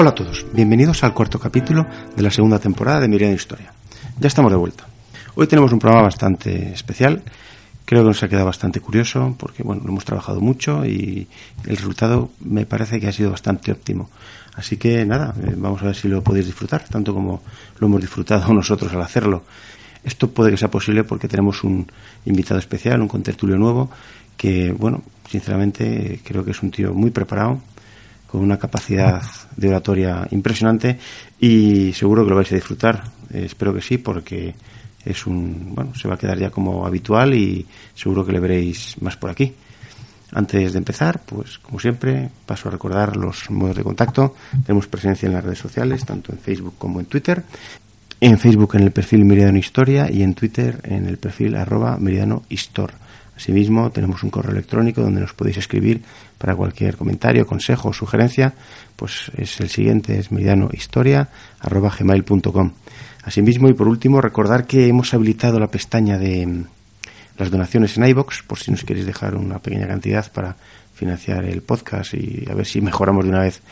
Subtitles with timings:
[0.00, 1.86] Hola a todos, bienvenidos al cuarto capítulo
[2.16, 3.70] de la segunda temporada de Miriam Historia.
[4.18, 4.86] Ya estamos de vuelta.
[5.34, 7.22] Hoy tenemos un programa bastante especial.
[7.84, 11.28] Creo que nos ha quedado bastante curioso porque bueno, lo hemos trabajado mucho y
[11.66, 14.08] el resultado me parece que ha sido bastante óptimo.
[14.54, 17.42] Así que nada, eh, vamos a ver si lo podéis disfrutar, tanto como
[17.78, 19.42] lo hemos disfrutado nosotros al hacerlo.
[20.02, 21.86] Esto puede que sea posible porque tenemos un
[22.24, 23.90] invitado especial, un contertulio nuevo,
[24.38, 27.60] que, bueno, sinceramente creo que es un tío muy preparado,
[28.30, 29.20] con una capacidad
[29.56, 30.98] de oratoria impresionante
[31.40, 33.02] y seguro que lo vais a disfrutar.
[33.32, 34.54] Eh, espero que sí, porque
[35.04, 38.96] es un, bueno, se va a quedar ya como habitual y seguro que le veréis
[39.00, 39.52] más por aquí.
[40.32, 44.36] Antes de empezar, pues como siempre, paso a recordar los modos de contacto.
[44.64, 47.42] Tenemos presencia en las redes sociales, tanto en Facebook como en Twitter.
[48.20, 52.44] En Facebook en el perfil Meridiano Historia y en Twitter en el perfil arroba Meridiano.
[53.40, 56.02] Asimismo, tenemos un correo electrónico donde nos podéis escribir
[56.36, 58.52] para cualquier comentario, consejo o sugerencia.
[58.96, 62.72] Pues es el siguiente, es meridianohistoria.gmail.com.
[63.24, 66.64] Asimismo, y por último, recordar que hemos habilitado la pestaña de mm,
[67.38, 70.54] las donaciones en iBox, por si nos queréis dejar una pequeña cantidad para
[70.94, 73.62] financiar el podcast y a ver si mejoramos de una vez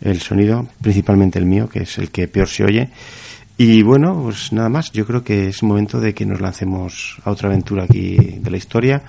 [0.00, 2.90] el sonido, principalmente el mío, que es el que peor se oye.
[3.56, 7.30] Y bueno, pues nada más, yo creo que es momento de que nos lancemos a
[7.30, 9.02] otra aventura aquí de la historia.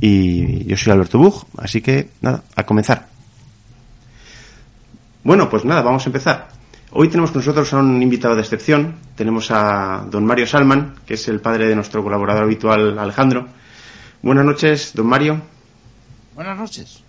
[0.00, 3.08] Y yo soy Alberto Bug, así que nada, a comenzar.
[5.22, 6.48] Bueno, pues nada, vamos a empezar.
[6.92, 8.96] Hoy tenemos con nosotros a un invitado de excepción.
[9.14, 13.48] Tenemos a don Mario Salman, que es el padre de nuestro colaborador habitual Alejandro.
[14.22, 15.42] Buenas noches, don Mario.
[16.34, 17.04] Buenas noches.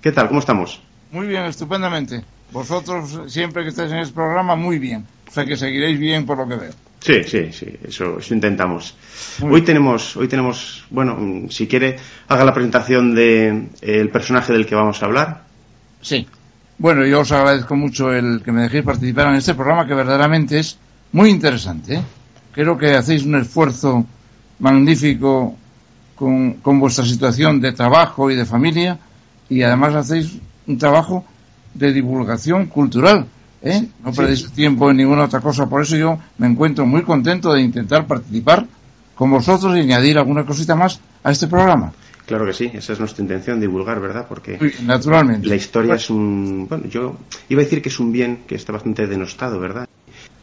[0.00, 0.26] ¿Qué tal?
[0.26, 0.82] ¿Cómo estamos?
[1.12, 2.24] Muy bien, estupendamente.
[2.52, 5.06] Vosotros, siempre que estáis en este programa, muy bien.
[5.28, 6.72] O sea que seguiréis bien por lo que veo.
[7.00, 8.94] Sí, sí, sí, eso, eso intentamos.
[9.40, 11.96] hoy tenemos, hoy tenemos, bueno, mm, si quiere,
[12.28, 15.42] haga la presentación de eh, el personaje del que vamos a hablar.
[16.00, 16.26] Sí.
[16.78, 20.58] Bueno, yo os agradezco mucho el que me dejéis participar en este programa que verdaderamente
[20.58, 20.78] es
[21.12, 21.94] muy interesante.
[21.94, 22.02] ¿eh?
[22.52, 24.06] Creo que hacéis un esfuerzo
[24.58, 25.56] magnífico
[26.14, 28.98] con, con vuestra situación de trabajo y de familia
[29.48, 31.24] y además hacéis un trabajo
[31.74, 33.26] de divulgación cultural
[33.62, 33.88] ¿eh?
[34.04, 35.68] No perdéis tiempo en ninguna otra cosa.
[35.68, 38.66] Por eso yo me encuentro muy contento de intentar participar
[39.14, 41.92] con vosotros y añadir alguna cosita más a este programa.
[42.26, 44.26] Claro que sí, esa es nuestra intención, divulgar, ¿verdad?
[44.28, 45.46] Porque naturalmente.
[45.46, 46.66] la historia es un...
[46.68, 47.16] Bueno, yo
[47.48, 49.88] iba a decir que es un bien que está bastante denostado, ¿verdad?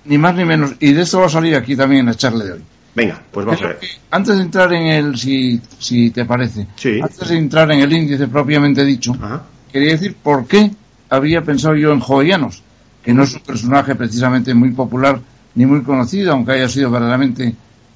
[0.06, 0.76] Ni más ni menos.
[0.80, 2.62] Y de esto va a salir aquí también en la charla de hoy.
[2.96, 3.80] Venga, pues vamos a ver.
[4.12, 6.68] Antes de entrar en el, si, si te parece,
[7.02, 9.16] antes de entrar en el índice propiamente dicho,
[9.72, 10.72] quería decir por qué
[11.10, 12.64] había pensado yo en jovianos
[13.04, 15.20] que no es un personaje precisamente muy popular
[15.56, 17.56] ni muy conocido, aunque haya sido verdaderamente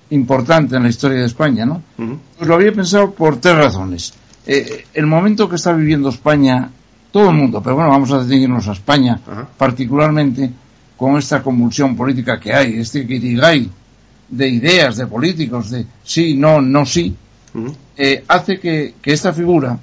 [0.09, 1.81] importante en la historia de España, ¿no?
[1.97, 4.13] Pues lo había pensado por tres razones.
[4.45, 6.69] Eh, el momento que está viviendo España,
[7.11, 9.19] todo el mundo, pero bueno, vamos a detenernos a España,
[9.57, 10.51] particularmente
[10.97, 13.69] con esta convulsión política que hay, este guirigay
[14.29, 17.15] de ideas, de políticos, de sí, no, no, sí,
[17.97, 19.77] eh, hace que, que esta figura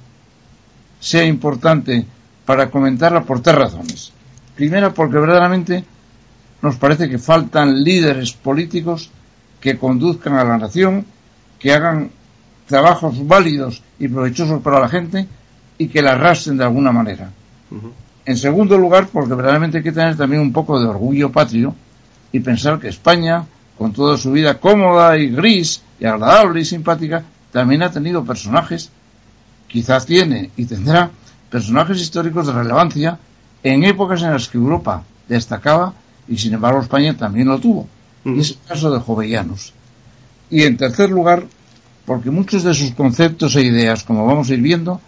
[0.99, 2.05] sea importante
[2.45, 4.11] para comentarla por tres razones.
[4.55, 5.83] Primero, porque verdaderamente
[6.61, 9.09] nos parece que faltan líderes políticos
[9.59, 11.05] que conduzcan a la nación,
[11.59, 12.11] que hagan
[12.67, 15.27] trabajos válidos y provechosos para la gente
[15.77, 17.29] y que la arrastren de alguna manera.
[18.25, 21.75] En segundo lugar, porque verdaderamente hay que tener también un poco de orgullo patrio
[22.31, 23.45] y pensar que España,
[23.77, 28.91] con toda su vida cómoda y gris y agradable y simpática, también ha tenido personajes,
[29.67, 31.09] quizás tiene y tendrá
[31.51, 33.19] personajes históricos de relevancia
[33.61, 35.93] en épocas en las que Europa destacaba
[36.27, 37.87] y sin embargo España también lo tuvo.
[38.25, 39.73] Y es el caso de Jovellanos.
[40.49, 41.43] Y en tercer lugar,
[42.05, 44.99] porque muchos de sus conceptos e ideas, como vamos a ir viendo,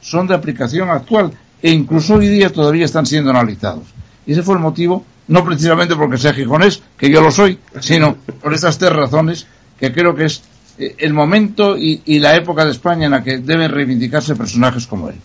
[0.00, 3.84] son de aplicación actual e incluso hoy día todavía están siendo analizados.
[4.26, 8.16] Y ese fue el motivo no precisamente porque sea gijonés, que yo lo soy, sino
[8.42, 9.46] por estas tres razones
[9.78, 10.42] que creo que es
[10.78, 15.10] eh, el momento y, la época de España en la que deben reivindicarse personajes como
[15.10, 15.16] él.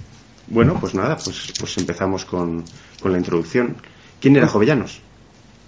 [0.48, 2.64] Bueno, pues nada, pues, pues empezamos con,
[3.02, 3.76] con la introducción.
[4.20, 5.00] ¿Quién era Jovellanos?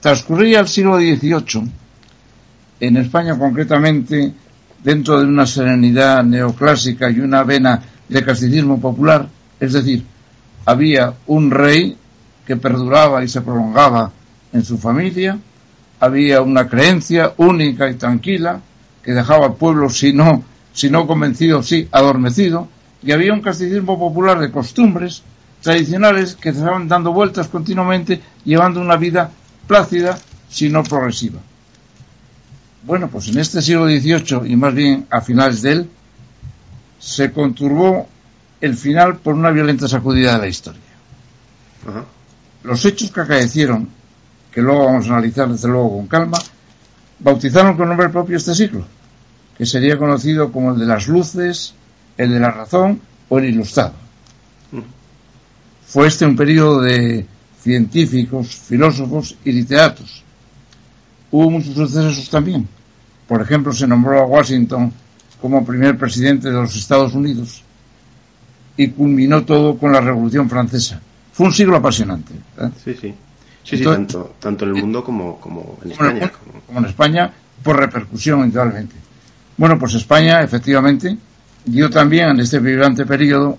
[0.01, 1.71] Transcurría el siglo XVIII,
[2.79, 4.33] en España concretamente,
[4.83, 9.27] dentro de una serenidad neoclásica y una vena de casticismo popular,
[9.59, 10.03] es decir,
[10.65, 11.97] había un rey
[12.45, 14.11] que perduraba y se prolongaba
[14.53, 15.37] en su familia,
[15.99, 18.61] había una creencia única y tranquila
[19.01, 20.43] que dejaba al pueblo, si no,
[20.73, 22.67] si no convencido, sí adormecido,
[23.05, 25.21] y había un casticismo popular de costumbres
[25.61, 29.29] tradicionales que estaban dando vueltas continuamente, llevando una vida
[29.67, 30.17] plácida,
[30.49, 31.39] si no progresiva.
[32.83, 35.89] Bueno, pues en este siglo XVIII y más bien a finales de él,
[36.99, 38.07] se conturbó
[38.59, 40.81] el final por una violenta sacudida de la historia.
[42.63, 43.87] Los hechos que acaecieron,
[44.51, 46.39] que luego vamos a analizar desde luego con calma,
[47.19, 48.83] bautizaron con nombre propio este siglo,
[49.55, 51.75] que sería conocido como el de las luces,
[52.17, 53.93] el de la razón o el ilustrado.
[55.85, 57.25] Fue este un periodo de
[57.61, 60.23] científicos, filósofos y literatos.
[61.31, 62.67] Hubo muchos sucesos también.
[63.27, 64.91] Por ejemplo, se nombró a Washington
[65.41, 67.63] como primer presidente de los Estados Unidos
[68.77, 71.01] y culminó todo con la Revolución Francesa.
[71.33, 72.33] Fue un siglo apasionante.
[72.83, 73.13] Sí, sí.
[73.63, 76.31] Sí, tanto, tanto en el mundo como, como en España.
[76.67, 77.33] Como en España,
[77.63, 78.95] por repercusión, indudablemente.
[79.57, 81.17] Bueno, pues España, efectivamente,
[81.65, 83.57] dio también en este vibrante periodo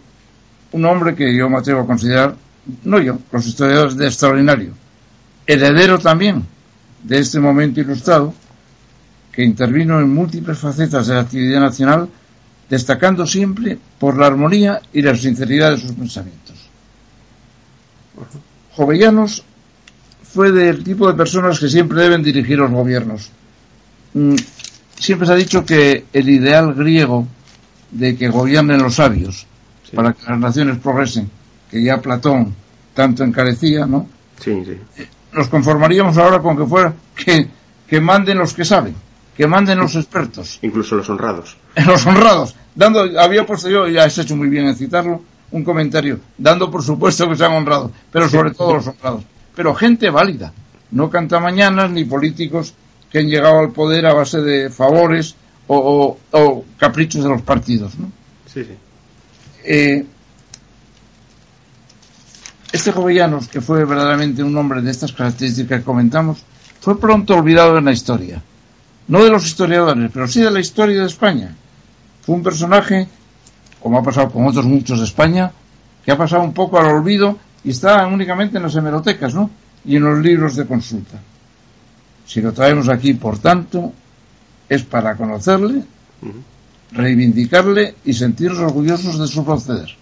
[0.72, 2.36] un hombre que yo me atrevo a considerar,
[2.84, 4.72] no yo, los historiadores de extraordinario,
[5.46, 6.44] heredero también
[7.02, 8.34] de este momento ilustrado,
[9.32, 12.08] que intervino en múltiples facetas de la actividad nacional,
[12.68, 16.56] destacando siempre por la armonía y la sinceridad de sus pensamientos.
[18.72, 19.44] Jovellanos
[20.22, 23.30] fue del tipo de personas que siempre deben dirigir los gobiernos.
[24.14, 24.34] Mm,
[24.98, 27.26] siempre se ha dicho que el ideal griego
[27.90, 29.46] de que gobiernen los sabios
[29.94, 31.30] para que las naciones progresen,
[31.70, 32.54] que ya Platón
[32.94, 34.08] tanto encarecía, ¿no?
[34.40, 35.04] Sí, sí.
[35.32, 37.48] Nos conformaríamos ahora con que fuera que,
[37.86, 38.94] que manden los que saben
[39.36, 40.58] que manden los expertos.
[40.62, 41.56] Incluso los honrados.
[41.86, 42.54] Los honrados.
[42.74, 46.82] Dando, había puesto yo, ya has hecho muy bien en citarlo, un comentario, dando por
[46.82, 49.24] supuesto que sean honrados, pero sobre todo los honrados.
[49.54, 50.52] Pero gente válida,
[50.90, 52.74] no canta mañanas ni políticos
[53.10, 55.36] que han llegado al poder a base de favores
[55.68, 57.98] o, caprichos de los partidos.
[57.98, 58.10] ¿no?
[58.52, 58.74] Sí, sí.
[59.64, 60.06] Eh,
[62.72, 66.44] este Jovellanos, que fue verdaderamente un hombre de estas características que comentamos,
[66.80, 68.42] fue pronto olvidado en la historia
[69.08, 71.54] no de los historiadores, pero sí de la historia de España.
[72.22, 73.06] Fue un personaje,
[73.80, 75.50] como ha pasado con otros muchos de España,
[76.04, 79.50] que ha pasado un poco al olvido y está únicamente en las hemerotecas, ¿no?
[79.84, 81.18] Y en los libros de consulta.
[82.26, 83.92] Si lo traemos aquí, por tanto,
[84.68, 85.82] es para conocerle,
[86.92, 89.94] reivindicarle y sentirnos orgullosos de su proceder.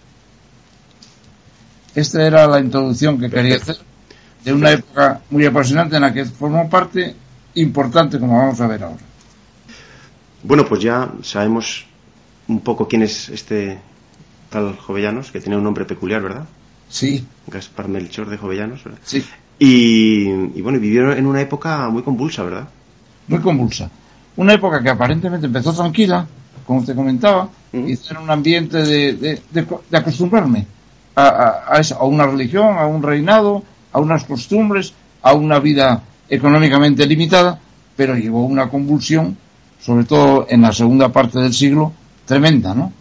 [1.93, 3.77] Esta era la introducción que quería hacer
[4.43, 7.15] de una época muy apasionante en la que formó parte
[7.55, 9.03] importante como vamos a ver ahora.
[10.43, 11.85] Bueno, pues ya sabemos
[12.47, 13.79] un poco quién es este
[14.49, 16.45] tal Jovellanos, que tiene un nombre peculiar, ¿verdad?
[16.87, 17.25] Sí.
[17.47, 18.99] Gaspar Melchor de Jovellanos, ¿verdad?
[19.03, 19.25] Sí.
[19.57, 22.67] Y, bueno, vivieron en una época muy convulsa, ¿verdad?
[23.27, 23.89] Muy convulsa.
[24.37, 26.25] Una época que aparentemente empezó tranquila,
[26.65, 30.65] como usted comentaba, y en un ambiente de, de, acostumbrarme
[31.15, 37.05] a, a, a una religión, a un reinado, a unas costumbres, a una vida económicamente
[37.05, 37.59] limitada,
[37.95, 39.37] pero llevó una convulsión,
[39.79, 41.93] sobre todo en la segunda parte del siglo,
[42.25, 42.91] tremenda, ¿no?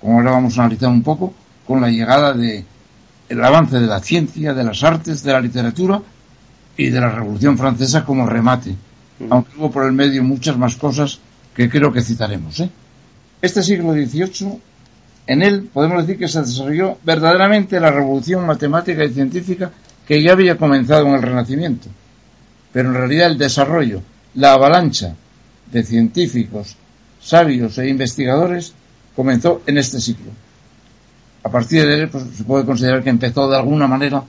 [0.00, 1.32] Como ahora vamos a analizar un poco,
[1.66, 2.64] con la llegada de
[3.28, 6.02] el avance de la ciencia, de las artes, de la literatura
[6.76, 8.74] y de la Revolución Francesa como remate.
[9.30, 11.18] Aunque hubo por el medio muchas más cosas
[11.54, 12.60] que creo que citaremos.
[12.60, 12.70] ¿eh?
[13.40, 14.58] Este siglo XVIII,
[15.26, 19.70] en él podemos decir que se desarrolló verdaderamente la revolución matemática y científica
[20.06, 21.88] que ya había comenzado en el Renacimiento
[22.72, 24.02] pero en realidad el desarrollo,
[24.34, 25.14] la avalancha
[25.70, 26.76] de científicos,
[27.20, 28.72] sabios e investigadores
[29.14, 30.30] comenzó en este siglo.
[31.44, 34.22] A partir de él pues, se puede considerar que empezó de alguna manera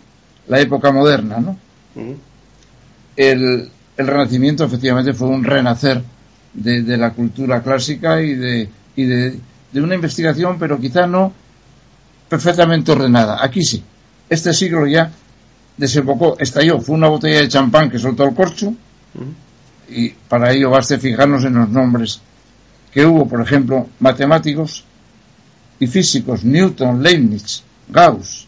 [0.48, 1.58] la época moderna, ¿no?
[3.16, 6.02] el, Renacimiento efectivamente fue un renacer
[6.54, 9.40] de, la cultura clásica y, de, y de,
[9.72, 11.34] de una investigación, pero quizá no
[12.30, 13.44] perfectamente ordenada.
[13.44, 13.84] Aquí sí.
[14.30, 15.12] Este siglo ya
[15.78, 18.74] desembocó, estalló, fue una botella de champán que soltó el corcho
[19.90, 22.22] y para ello baste fijarnos en los nombres
[22.92, 24.84] que hubo, por ejemplo, matemáticos
[25.80, 28.48] y físicos, Newton, Leibniz, Gauss,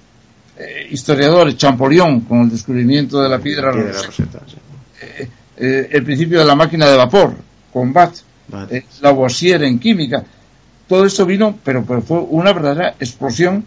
[0.58, 4.42] eh, historiadores, Champollion, con el descubrimiento de la piedra, roseta,
[5.02, 7.36] eh, eh, el principio de la máquina de vapor,
[7.72, 8.16] con Bat,
[9.02, 10.24] Lavoisier en química,
[10.88, 13.66] todo esto vino, pero, pero fue una verdadera explosión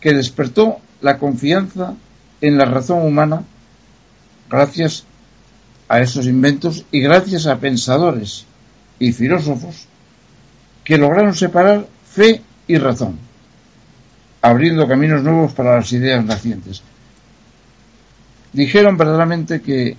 [0.00, 1.94] que despertó la confianza
[2.40, 3.42] en la razón humana
[4.50, 5.04] gracias
[5.88, 8.46] a esos inventos y gracias a pensadores
[8.98, 9.86] y filósofos
[10.82, 13.18] que lograron separar fe y razón,
[14.42, 16.82] abriendo caminos nuevos para las ideas nacientes.
[18.52, 19.96] Dijeron verdaderamente que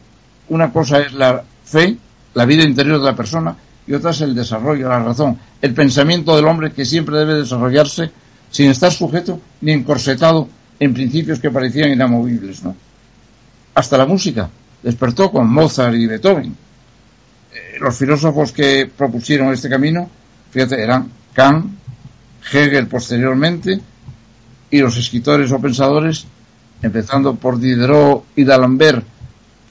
[0.49, 1.97] una cosa es la fe,
[2.33, 3.55] la vida interior de la persona,
[3.87, 8.11] y otra es el desarrollo, la razón, el pensamiento del hombre que siempre debe desarrollarse
[8.49, 10.47] sin estar sujeto ni encorsetado
[10.79, 12.75] en principios que parecían inamovibles, ¿no?
[13.73, 14.49] Hasta la música
[14.81, 16.55] despertó con Mozart y Beethoven.
[17.53, 20.09] Eh, los filósofos que propusieron este camino,
[20.51, 21.65] fíjate, eran Kant,
[22.51, 23.79] Hegel posteriormente,
[24.69, 26.25] y los escritores o pensadores,
[26.81, 29.05] empezando por Diderot y D'Alembert,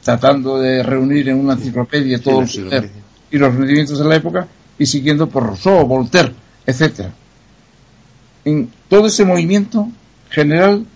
[0.04, 2.84] tratando de reunir en una enciclopedia todos los
[3.30, 4.46] y los rendimientos de la época,
[4.78, 6.32] y siguiendo por Rousseau, Voltaire,
[6.64, 7.12] etcétera.
[8.44, 9.88] En todo ese movimiento
[10.30, 10.86] general,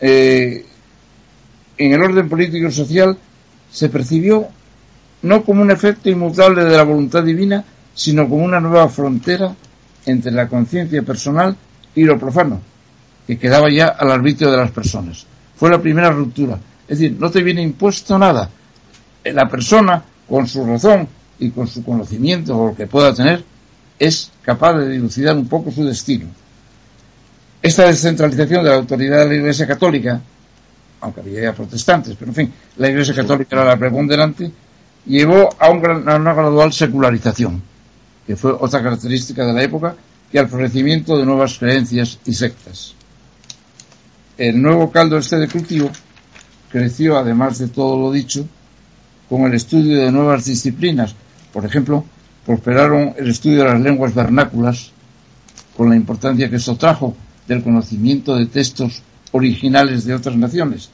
[0.00, 0.64] eh,
[1.78, 3.18] en el orden político y social,
[3.72, 4.46] se percibió
[5.22, 7.64] no como un efecto inmutable de la voluntad divina,
[7.94, 9.52] sino como una nueva frontera
[10.04, 11.56] entre la conciencia personal
[11.94, 12.60] y lo profano,
[13.26, 15.26] que quedaba ya al arbitrio de las personas.
[15.56, 16.58] Fue la primera ruptura.
[16.88, 18.48] Es decir, no te viene impuesto nada.
[19.24, 23.44] La persona, con su razón y con su conocimiento o lo que pueda tener,
[23.98, 26.26] es capaz de dilucidar un poco su destino.
[27.60, 30.20] Esta descentralización de la autoridad de la Iglesia Católica,
[31.00, 34.50] aunque había protestantes, pero en fin, la Iglesia Católica era la preponderante,
[35.06, 37.62] llevó a, una gradual secularización,
[38.26, 39.96] que fue otra característica de la época,
[40.32, 42.94] y al florecimiento de nuevas creencias y sectas.
[44.36, 45.90] El nuevo caldo este de cultivo
[46.76, 48.46] creció, además de todo lo dicho,
[49.30, 51.14] con el estudio de nuevas disciplinas.
[51.50, 52.04] Por ejemplo,
[52.44, 54.90] prosperaron el estudio de las lenguas vernáculas,
[55.74, 57.16] con la importancia que eso trajo
[57.48, 59.02] del conocimiento de textos
[59.32, 60.90] originales de otras naciones,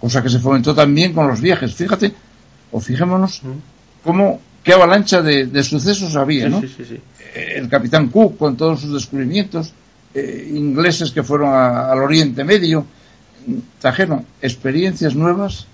[0.00, 1.74] cosa que se fomentó también con los viajes.
[1.74, 2.14] Fíjate,
[2.70, 3.42] o fijémonos
[4.04, 6.62] cómo, qué avalancha de, sucesos había, ¿no?
[6.62, 9.72] Eh, el capitán Cook con todos sus descubrimientos,
[10.14, 12.86] eh, ingleses que fueron al Oriente Medio,
[13.78, 15.66] trajeron experiencias nuevas,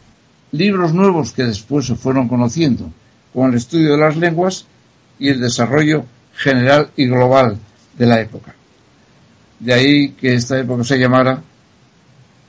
[0.53, 2.91] libros nuevos que después se fueron conociendo
[3.33, 4.67] con el estudio de las lenguas
[5.19, 7.59] y el desarrollo general y global
[7.97, 8.55] de la época.
[9.59, 11.43] De ahí que esta época se llamara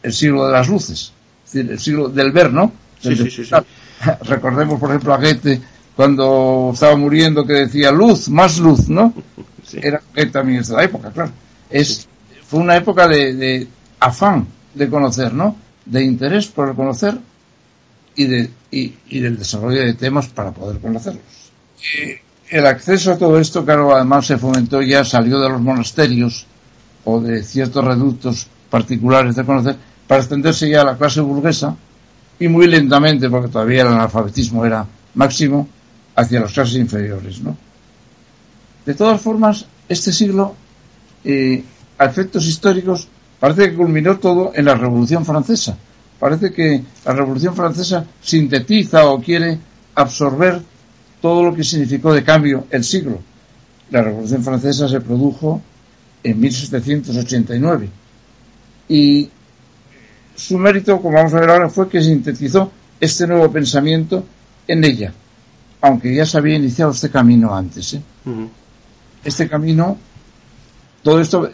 [0.01, 1.13] el siglo de las luces,
[1.45, 2.71] es decir, el siglo del ver, ¿no?
[4.23, 5.61] Recordemos, por ejemplo, a Goethe
[5.95, 9.13] cuando estaba muriendo que decía luz, más luz, ¿no?
[9.73, 11.31] Era Goethe también de la época, claro.
[11.69, 12.07] Es,
[12.47, 13.67] fue una época de,
[13.99, 15.55] afán de conocer, ¿no?
[15.85, 17.17] De interés por el conocer
[18.15, 21.23] y, de, y, del desarrollo de temas para poder conocerlos.
[22.49, 26.45] el acceso a todo esto, claro, además se fomentó ya, salió de los monasterios
[27.05, 29.75] o de ciertos reductos particulares de conocer
[30.07, 31.75] para extenderse ya a la clase burguesa
[32.39, 35.67] y muy lentamente, porque todavía el analfabetismo era máximo,
[36.15, 37.57] hacia las clases inferiores, ¿no?
[38.85, 40.55] De todas formas, este siglo,
[41.23, 41.63] eh,
[41.97, 43.07] a efectos históricos,
[43.41, 45.75] parece que culminó todo en la Revolución Francesa.
[46.19, 49.57] Parece que la Revolución Francesa sintetiza o quiere
[49.95, 50.61] absorber
[51.19, 53.19] todo lo que significó de cambio el siglo.
[53.89, 55.59] La Revolución Francesa se produjo
[56.23, 57.89] en 1789
[58.87, 59.29] y
[60.35, 64.23] su mérito, como vamos a ver ahora, fue que sintetizó este nuevo pensamiento
[64.67, 65.11] en ella,
[65.81, 67.95] aunque ya se había iniciado este camino antes.
[67.95, 68.01] ¿eh?
[69.23, 69.97] Este camino,
[71.01, 71.49] todo esto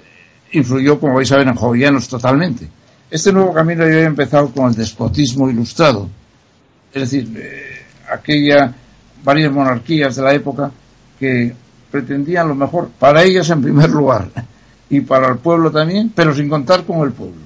[0.51, 2.67] influyó, como vais a ver, en Jovianos totalmente.
[3.09, 6.09] Este nuevo camino ya había empezado con el despotismo ilustrado,
[6.93, 8.73] es decir, eh, aquella
[9.23, 10.71] varias monarquías de la época
[11.19, 11.53] que
[11.91, 14.29] pretendían lo mejor para ellas en primer lugar
[14.89, 17.41] y para el pueblo también, pero sin contar con el pueblo.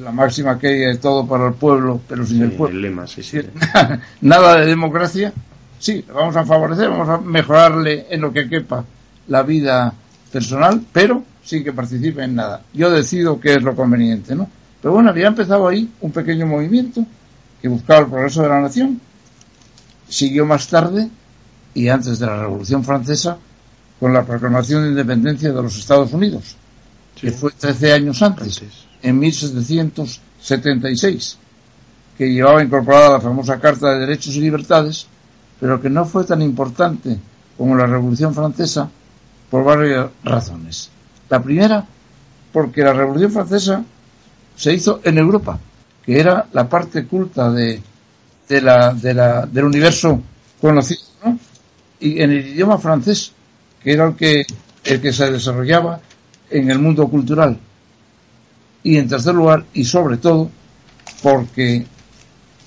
[0.00, 2.80] La máxima que es todo para el pueblo, pero sin el pueblo.
[2.80, 3.40] lema, sí, sí.
[4.20, 5.32] Nada de democracia.
[5.78, 8.84] Sí, vamos a favorecer, vamos a mejorarle en lo que quepa
[9.28, 9.92] la vida
[10.30, 12.62] personal, pero sin que participe en nada.
[12.72, 14.48] Yo decido qué es lo conveniente, ¿no?
[14.80, 17.04] Pero bueno, había empezado ahí un pequeño movimiento
[17.60, 19.00] que buscaba el progreso de la nación.
[20.08, 21.08] Siguió más tarde
[21.74, 23.36] y antes de la Revolución Francesa
[23.98, 26.56] con la proclamación de independencia de los Estados Unidos,
[27.14, 28.62] que fue 13 años antes,
[29.02, 31.38] en 1776,
[32.16, 35.06] que llevaba incorporada la famosa Carta de Derechos y Libertades,
[35.60, 37.18] pero que no fue tan importante
[37.58, 38.88] como la Revolución Francesa
[39.50, 40.90] por varias razones.
[41.30, 41.86] La primera,
[42.52, 43.84] porque la Revolución Francesa
[44.56, 45.58] se hizo en Europa,
[46.04, 47.80] que era la parte culta de,
[48.48, 50.20] de la, de la, del universo
[50.60, 51.38] conocido, ¿no?
[52.00, 53.32] Y en el idioma francés,
[53.82, 54.44] que era el que,
[54.84, 56.00] el que se desarrollaba
[56.50, 57.58] en el mundo cultural.
[58.82, 60.50] Y en tercer lugar, y sobre todo,
[61.22, 61.86] porque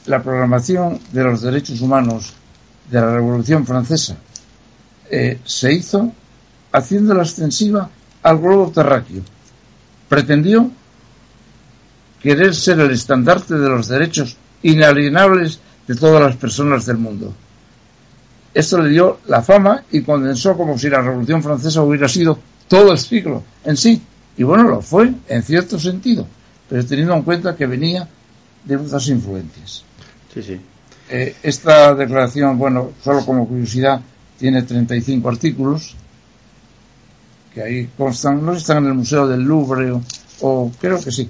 [0.05, 2.33] la programación de los derechos humanos
[2.89, 4.15] de la Revolución Francesa
[5.09, 6.11] eh, se hizo
[6.71, 7.89] haciéndola extensiva
[8.23, 9.21] al globo terráqueo.
[10.09, 10.71] Pretendió
[12.21, 17.33] querer ser el estandarte de los derechos inalienables de todas las personas del mundo.
[18.53, 22.91] Esto le dio la fama y condensó como si la Revolución Francesa hubiera sido todo
[22.91, 24.01] el siglo en sí.
[24.37, 26.25] Y bueno, lo fue, en cierto sentido,
[26.69, 28.07] pero teniendo en cuenta que venía
[28.63, 29.83] de muchas influencias.
[30.33, 30.59] Sí, sí.
[31.09, 34.01] Eh, esta declaración, bueno, solo como curiosidad,
[34.39, 35.95] tiene 35 artículos
[37.53, 39.93] que ahí constan, no están en el Museo del Louvre
[40.41, 41.29] o, creo que sí,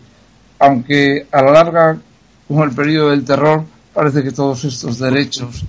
[0.60, 1.98] aunque a la larga,
[2.48, 5.63] como el periodo del terror, parece que todos estos derechos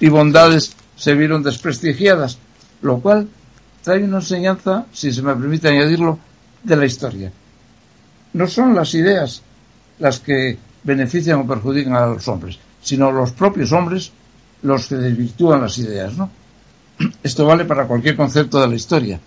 [0.00, 2.38] y bondades se vieron desprestigiadas,
[2.82, 3.28] lo cual
[3.82, 6.18] trae una enseñanza, si se me permite añadirlo,
[6.62, 7.32] de la historia.
[8.32, 9.42] No son las ideas
[9.98, 14.12] las que benefician o perjudican a los hombres, sino los propios hombres
[14.62, 16.30] los que desvirtúan las ideas, ¿no?
[17.22, 19.20] Esto vale para cualquier concepto de la historia.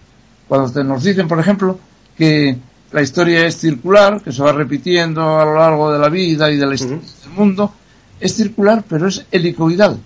[0.52, 1.80] Cuando nos dicen, por ejemplo,
[2.18, 2.58] que
[2.92, 6.58] la historia es circular, que se va repitiendo a lo largo de la vida y
[6.58, 7.74] de la historia del mundo,
[8.20, 9.98] es circular, pero es helicoidal.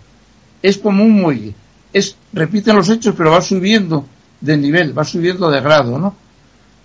[0.62, 1.56] Es como un muelle.
[1.92, 4.06] Es, repiten los hechos, pero va subiendo
[4.40, 6.16] de nivel, va subiendo de grado, ¿no?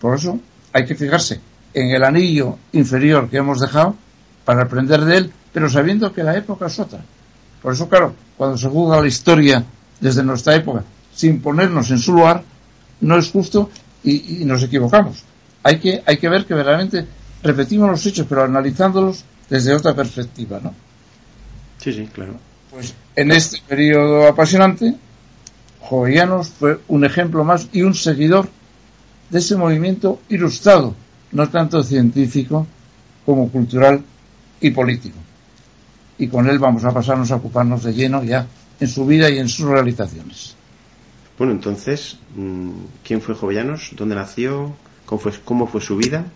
[0.01, 0.41] Por eso
[0.73, 1.39] hay que fijarse
[1.75, 3.95] en el anillo inferior que hemos dejado
[4.47, 7.01] para aprender de él, pero sabiendo que la época es otra.
[7.61, 9.63] Por eso, claro, cuando se juzga la historia
[10.01, 10.83] desde nuestra época
[11.15, 12.43] sin ponernos en su lugar,
[13.01, 13.71] no es justo
[14.05, 15.25] y, y nos equivocamos.
[15.63, 17.07] Hay que, hay que ver que verdaderamente
[17.43, 20.75] repetimos los hechos, pero analizándolos desde otra perspectiva, ¿no?
[21.79, 22.35] Sí, sí, claro.
[22.71, 24.95] Pues en este periodo apasionante,
[25.81, 28.49] Jovellanos fue un ejemplo más y un seguidor
[29.31, 30.95] de ese movimiento ilustrado,
[31.33, 32.67] no tanto científico
[33.27, 34.03] como cultural
[34.61, 35.19] y político.
[36.19, 38.47] Y con él vamos a pasarnos a ocuparnos de lleno ya
[38.79, 40.55] en su vida y en sus realizaciones.
[41.41, 42.71] Bueno, entonces, mm,
[43.03, 43.93] ¿quién fue Jovellanos?
[43.97, 44.77] ¿Dónde nació?
[45.07, 46.27] ¿Cómo fue, cómo fue su vida?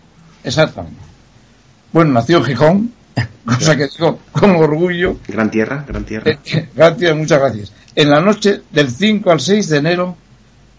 [0.43, 0.99] Exactamente.
[1.93, 2.91] Bueno, nació en Gijón,
[3.45, 5.17] cosa que digo con orgullo.
[5.27, 6.31] Gran tierra, gran tierra.
[6.31, 7.71] Eh, gran tierra, muchas gracias.
[7.93, 10.17] En la noche del 5 al 6 de enero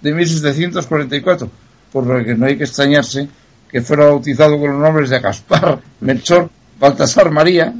[0.01, 1.49] de 1744,
[1.93, 3.29] por lo que no hay que extrañarse
[3.71, 7.73] que fuera bautizado con los nombres de Gaspar, Melchor, Baltasar María,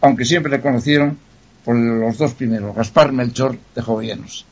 [0.00, 1.18] aunque siempre le conocieron
[1.64, 4.46] por los dos primeros, Gaspar Melchor de Jovellanos.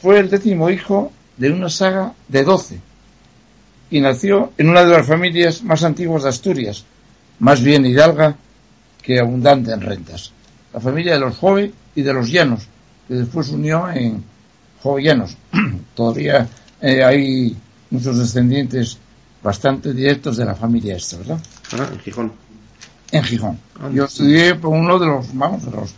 [0.00, 2.80] Fue el décimo hijo de una saga de doce
[3.90, 6.84] y nació en una de las familias más antiguas de Asturias,
[7.38, 8.36] más bien hidalga
[9.02, 10.32] que abundante en rentas.
[10.72, 12.66] La familia de los Jove y de los Llanos,
[13.06, 14.22] que después unió en
[14.82, 15.36] Jovellanos.
[15.94, 16.46] Todavía
[16.80, 17.56] eh, hay
[17.90, 18.98] muchos descendientes
[19.42, 21.40] bastante directos de la familia esta, ¿verdad?
[21.72, 22.32] Ah, en Gijón.
[23.10, 23.58] En Gijón.
[23.94, 25.94] Yo estudié por uno de los, vamos, de los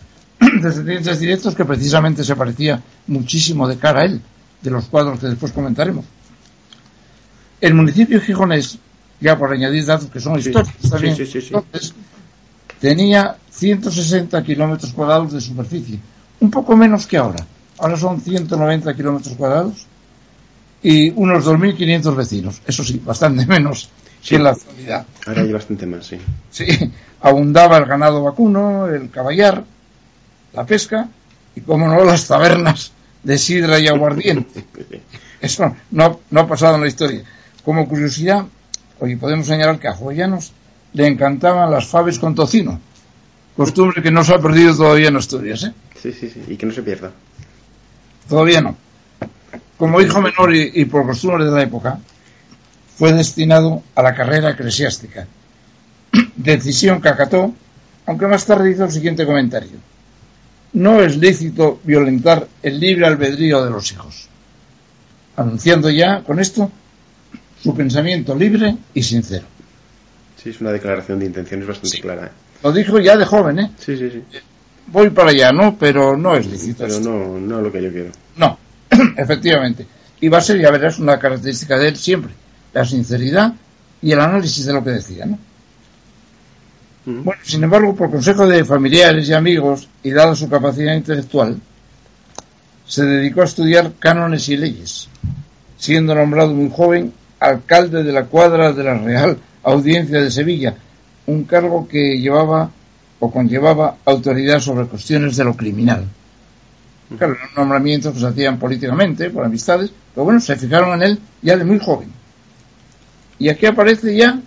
[0.62, 4.20] descendientes directos que precisamente se parecía muchísimo de cara a él,
[4.62, 6.04] de los cuadros que después comentaremos.
[7.60, 8.78] El municipio gijonés
[9.20, 11.16] ya por añadir datos que son históricos también,
[12.80, 15.98] tenía 160 kilómetros cuadrados de superficie,
[16.40, 17.44] un poco menos que ahora.
[17.78, 19.86] Ahora son 190 kilómetros cuadrados
[20.82, 22.62] y unos 2.500 vecinos.
[22.66, 23.90] Eso sí, bastante menos
[24.26, 25.06] que en la actualidad.
[25.26, 26.18] Ahora hay bastante más, sí.
[26.50, 26.66] Sí,
[27.20, 29.64] abundaba el ganado vacuno, el caballar,
[30.52, 31.08] la pesca
[31.54, 34.64] y, como no, las tabernas de sidra y aguardiente.
[35.40, 37.22] Eso no, no ha pasado en la historia.
[37.64, 38.44] Como curiosidad,
[38.98, 40.52] hoy podemos señalar que a Jovellanos
[40.92, 42.80] le encantaban las faves con tocino,
[43.56, 45.64] costumbre que no se ha perdido todavía en Asturias.
[45.64, 45.72] ¿eh?
[46.00, 47.10] Sí, sí, sí, y que no se pierda.
[48.28, 48.76] Todavía no.
[49.76, 51.98] Como hijo menor y, por costumbre de la época,
[52.96, 55.26] fue destinado a la carrera eclesiástica,
[56.36, 57.54] decisión que acató,
[58.06, 59.78] aunque más tarde hizo el siguiente comentario.
[60.72, 64.28] No es lícito violentar el libre albedrío de los hijos,
[65.36, 66.70] anunciando ya con esto
[67.62, 69.46] su pensamiento libre y sincero.
[70.42, 72.26] Sí, es una declaración de intenciones bastante clara.
[72.26, 72.30] ¿eh?
[72.62, 73.70] Lo dijo ya de joven, ¿eh?
[73.78, 74.22] Sí, sí, sí.
[74.86, 75.76] Voy para allá, ¿no?
[75.78, 76.84] Pero no es lícito.
[76.84, 78.10] Pero no, no lo que yo quiero.
[78.36, 78.58] No,
[79.16, 79.86] efectivamente.
[80.20, 82.32] Y va a ser, ya verás, una característica de él siempre.
[82.72, 83.54] La sinceridad
[84.02, 85.38] y el análisis de lo que decía, ¿no?
[87.04, 91.58] Bueno, sin embargo, por consejo de familiares y amigos y dado su capacidad intelectual,
[92.86, 95.08] se dedicó a estudiar cánones y leyes,
[95.78, 100.76] siendo nombrado muy joven alcalde de la cuadra de la Real Audiencia de Sevilla,
[101.26, 102.70] un cargo que llevaba
[103.18, 106.06] o conllevaba autoridad sobre cuestiones de lo criminal.
[107.16, 111.18] Claro, eran nombramientos que se hacían políticamente, por amistades, pero bueno, se fijaron en él
[111.42, 112.10] ya de muy joven.
[113.38, 114.38] Y aquí aparece ya,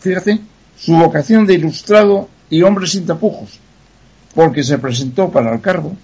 [0.00, 0.40] fíjate,
[0.80, 3.58] su vocación de ilustrado y hombre sin tapujos,
[4.34, 5.94] porque se presentó para el cargo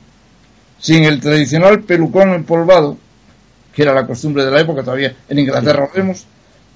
[0.79, 2.99] sin el tradicional pelucón empolvado,
[3.75, 6.27] que era la costumbre de la época, todavía en Inglaterra lo vemos,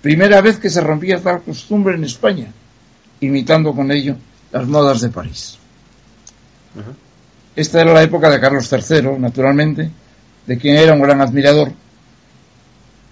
[0.00, 2.46] primera vez que se rompía tal costumbre en España,
[3.20, 4.16] imitando con ello
[4.52, 5.58] las modas de París.
[7.54, 9.90] Esta era la época de Carlos III, naturalmente,
[10.46, 11.72] de quien era un gran admirador,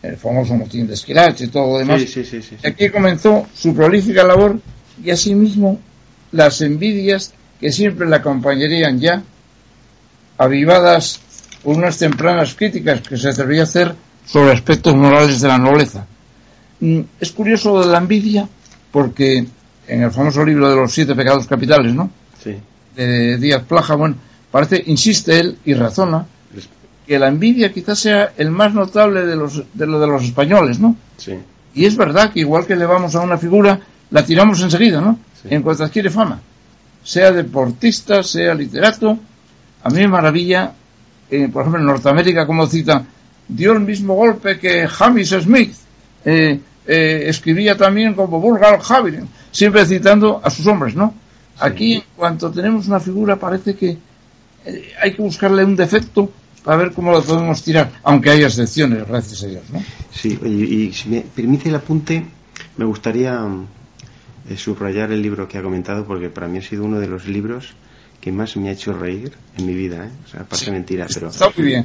[0.02, 2.02] el famoso motín de Esquilache y todo lo demás.
[2.64, 4.58] Aquí comenzó su prolífica labor
[5.02, 5.80] y asimismo
[6.32, 9.22] las envidias que siempre le acompañarían ya,
[10.36, 11.20] avivadas
[11.62, 16.06] por unas tempranas críticas que se atrevía a hacer sobre aspectos morales de la nobleza.
[16.80, 18.48] Mm, es curioso de la envidia
[18.92, 19.44] porque
[19.86, 22.10] en el famoso libro de los siete pecados capitales, ¿no?
[22.42, 22.56] Sí.
[22.94, 24.16] De Díaz Plaja, bueno,
[24.50, 26.26] parece, insiste él y razona
[27.06, 30.78] que la envidia quizás sea el más notable de los de, lo de los españoles,
[30.78, 30.94] ¿no?
[31.16, 31.32] Sí.
[31.74, 35.18] Y es verdad que igual que le vamos a una figura, la tiramos enseguida, ¿no?
[35.44, 36.40] En cuanto adquiere fama.
[37.02, 39.18] Sea deportista, sea literato.
[39.82, 40.72] A mí me maravilla,
[41.30, 43.04] eh, por ejemplo, en Norteamérica, como cita,
[43.48, 45.74] dio el mismo golpe que James Smith.
[46.24, 51.12] Eh, eh, escribía también como Bulgar Javier siempre citando a sus hombres, ¿no?
[51.58, 53.98] Aquí, en cuanto tenemos una figura, parece que
[54.64, 56.30] eh, hay que buscarle un defecto
[56.64, 59.82] para ver cómo lo podemos tirar, aunque hay excepciones, gracias a Dios, ¿no?
[60.12, 62.24] Sí, y, si me permite el apunte,
[62.76, 63.44] me gustaría
[64.56, 67.74] subrayar el libro que ha comentado, porque para mí ha sido uno de los libros
[68.20, 70.10] que más me ha hecho reír en mi vida, ¿eh?
[70.24, 71.30] o sea, parece mentira, pero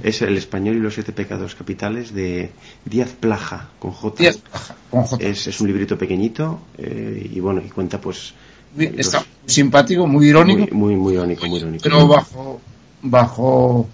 [0.04, 2.52] es El español y los siete pecados capitales de
[2.86, 4.23] Díaz Plaja, con J.
[4.23, 5.23] Díaz Plaja, con J.
[5.23, 8.34] Es, un librito pequeñito eh, y bueno, y cuenta pues...
[8.76, 10.73] Está simpático, muy irónico.
[10.73, 11.84] Muy, muy, irónico, muy irónico.
[11.84, 12.60] Pero bajo,
[13.04, 13.88] bajo,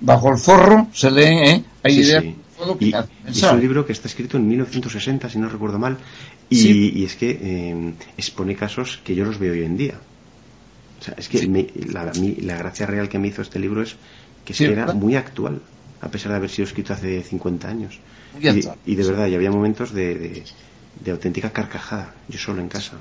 [0.00, 1.64] bajo el forro se lee, ¿eh?
[1.82, 2.24] Hay ideas...
[2.78, 2.94] Y,
[3.26, 5.98] es un libro que está escrito en 1960, si no recuerdo mal,
[6.52, 9.94] y, y es que eh, expone casos que yo los veo hoy en día
[11.16, 13.96] es que la, gracia real que me hizo este libro es
[14.44, 15.60] que, era muy actual,
[16.00, 17.98] a pesar de haber sido escrito hace 50 años.
[18.86, 20.44] Y, de verdad, y había momentos de,
[21.10, 22.96] auténtica carcajada, yo solo en casa.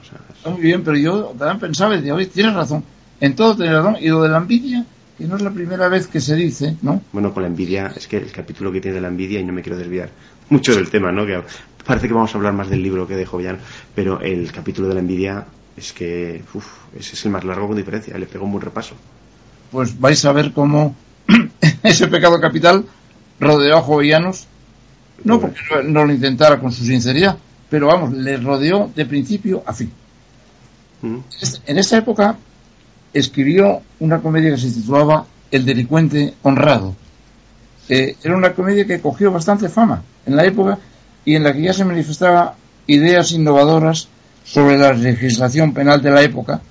[0.45, 2.83] muy bien, pero yo también pensaba, oye, tienes razón,
[3.19, 4.85] en todo tienes razón, y lo de la envidia,
[5.17, 7.01] que no es la primera vez que se dice, ¿no?
[7.11, 9.53] Bueno, con la envidia, es que el capítulo que tiene de la envidia, y no
[9.53, 10.09] me quiero desviar
[10.49, 11.25] mucho del tema, ¿no?
[11.25, 11.41] Que
[11.91, 13.59] parece que vamos a hablar más del libro que de Jovian,
[13.93, 16.65] pero el capítulo de la envidia es que uf,
[16.97, 18.95] ese es el más largo con diferencia, le pegó un buen repaso.
[19.73, 20.95] Pues vais a ver cómo
[21.83, 22.85] ese pecado capital
[23.41, 24.47] rodeó a Jovellanos,
[25.25, 27.37] no porque no, lo intentara con su sinceridad,
[27.69, 29.91] pero vamos, le rodeó de principio a fin.
[31.01, 31.17] Mm.
[31.65, 32.37] En esa época
[33.11, 36.95] escribió una comedia que se titulaba El delincuente honrado.
[37.89, 40.79] era una comedia que cogió bastante fama en la época
[41.25, 42.55] y en la que ya se manifestaba
[42.87, 44.07] ideas innovadoras
[44.43, 46.61] sobre la legislación penal de la época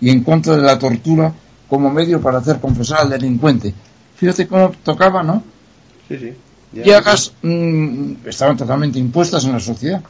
[0.00, 1.32] y en contra de la tortura
[1.68, 3.74] como medio para hacer confesar al delincuente.
[4.16, 5.42] Fíjate cómo tocaba, ¿no?
[6.08, 6.32] Sí, sí.
[6.72, 7.02] Ya,
[7.42, 10.02] mm, estaban totalmente impuestas en la sociedad.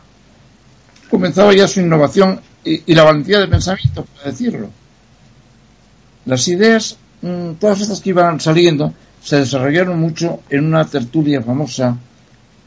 [1.11, 4.69] Comenzaba ya su innovación y, la valentía de pensamiento, para decirlo.
[6.25, 11.97] Las ideas, mm, todas estas que iban saliendo, se desarrollaron mucho en una tertulia famosa,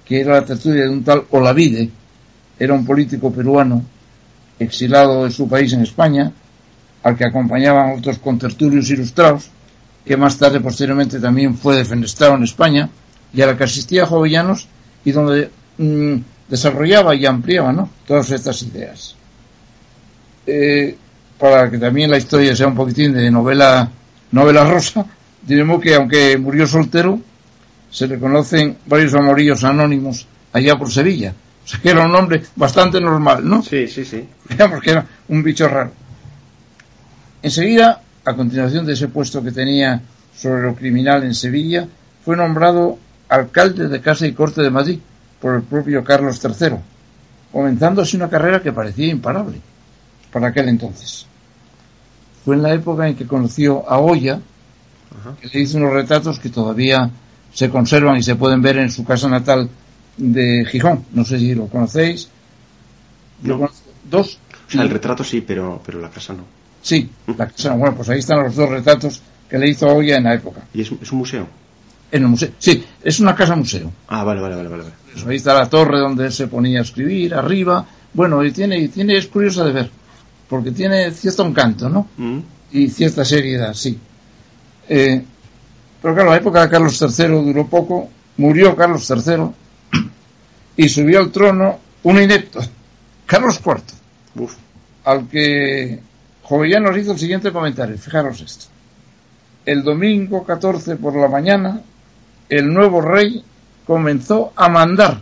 [0.09, 1.87] que era la tertulia de un tal Olavide,
[2.57, 3.83] era un político peruano
[4.57, 6.31] exilado de su país en España,
[7.03, 9.51] al que acompañaban otros contertulios ilustrados,
[10.03, 12.89] que más tarde, posteriormente, también fue defenestrado en España,
[13.31, 14.67] y a la que asistía Jovellanos
[15.05, 16.15] y donde mm,
[16.49, 17.87] desarrollaba y ampliaba ¿no?
[18.07, 19.15] todas estas ideas.
[20.47, 20.97] Eh,
[21.37, 23.87] para que también la historia sea un poquitín de novela,
[24.31, 25.05] novela rosa,
[25.45, 27.21] diremos que aunque murió soltero,
[27.91, 31.33] se le conocen varios amorillos anónimos allá por Sevilla,
[31.81, 33.61] que era un hombre bastante normal, ¿no?
[33.63, 34.27] Sí, sí, sí.
[34.49, 35.91] Digamos que era un bicho raro.
[37.41, 40.01] Enseguida, a continuación de ese puesto que tenía
[40.35, 41.87] sobre lo criminal en Sevilla,
[42.23, 42.97] fue nombrado
[43.29, 44.99] alcalde de Casa y Corte de Madrid
[45.39, 46.75] por el propio Carlos III,
[47.51, 49.59] comenzando así una carrera que parecía imparable
[50.31, 51.25] para aquel entonces.
[52.43, 54.39] Fue en la época en que conoció a Goya,
[55.41, 57.09] que le hizo unos retratos que todavía
[57.53, 59.69] se conservan y se pueden ver en su casa natal
[60.17, 61.05] de Gijón.
[61.13, 62.29] No sé si lo conocéis.
[64.09, 64.39] dos.
[64.73, 66.43] el retrato sí, pero, pero la casa no.
[66.81, 67.77] Sí, la casa no.
[67.77, 70.61] Bueno, pues ahí están los dos retratos que le hizo Oya en la época.
[70.73, 71.47] ¿Y es, un museo?
[72.11, 72.49] En el museo.
[72.57, 73.91] Sí, es una casa museo.
[74.07, 74.69] Ah, vale, vale, vale.
[74.69, 74.83] vale.
[75.11, 78.87] Pues ahí está la torre donde se ponía a escribir, arriba, Bueno, y tiene, y
[78.87, 79.89] tiene, es curioso de ver,
[80.47, 82.07] porque tiene cierto encanto, ¿no?
[82.17, 82.39] Mm.
[82.71, 83.97] Y cierta seriedad, sí.
[84.87, 85.23] Eh,
[86.01, 89.51] pero claro, la época de Carlos III duró poco, murió Carlos III
[90.77, 92.59] y subió al trono un inepto,
[93.25, 94.47] Carlos IV,
[95.03, 95.99] al que
[96.43, 98.65] Jovellanos hizo el siguiente comentario, fijaros esto.
[99.65, 101.81] El domingo 14 por la mañana,
[102.47, 103.43] el nuevo rey
[103.85, 105.21] comenzó a mandar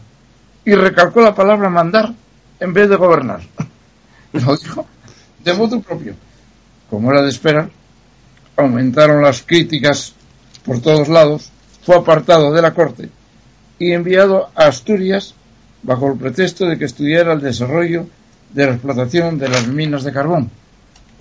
[0.63, 2.13] y recalcó la palabra mandar
[2.59, 3.41] en vez de gobernar.
[4.33, 4.85] Lo dijo
[5.43, 6.13] de modo propio.
[6.89, 7.69] Como era de esperar,
[8.55, 10.13] aumentaron las críticas
[10.67, 11.49] por todos lados,
[11.83, 13.09] fue apartado de la corte
[13.79, 15.33] y enviado a Asturias
[15.81, 18.05] bajo el pretexto de que estudiara el desarrollo
[18.53, 20.51] de la explotación de las minas de carbón,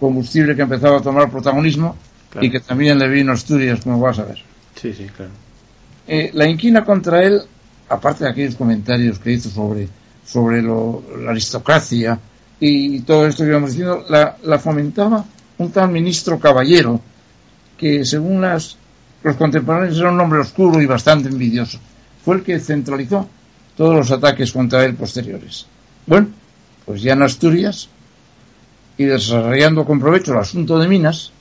[0.01, 1.97] combustible que empezaba a tomar protagonismo
[2.41, 4.43] y que también le vino a Asturias, como vas a ver.
[4.75, 5.31] Sí, sí, claro.
[6.09, 7.41] Eh, la inquina contra él,
[7.89, 9.89] aparte de aquellos comentarios que hizo sobre,
[10.25, 12.19] sobre la aristocracia
[12.59, 15.25] y, todo esto que íbamos diciendo, la, la fomentaba
[15.59, 17.01] un tal ministro caballero
[17.79, 18.77] que según las,
[19.27, 21.81] los contemporáneos era un hombre oscuro y bastante envidioso.
[22.25, 23.29] Fue el que centralizó
[23.77, 25.67] todos los ataques contra él posteriores.
[26.07, 26.29] Bueno,
[26.85, 27.89] pues ya en Asturias
[28.97, 31.33] y desarrollando con provecho el asunto de Minas,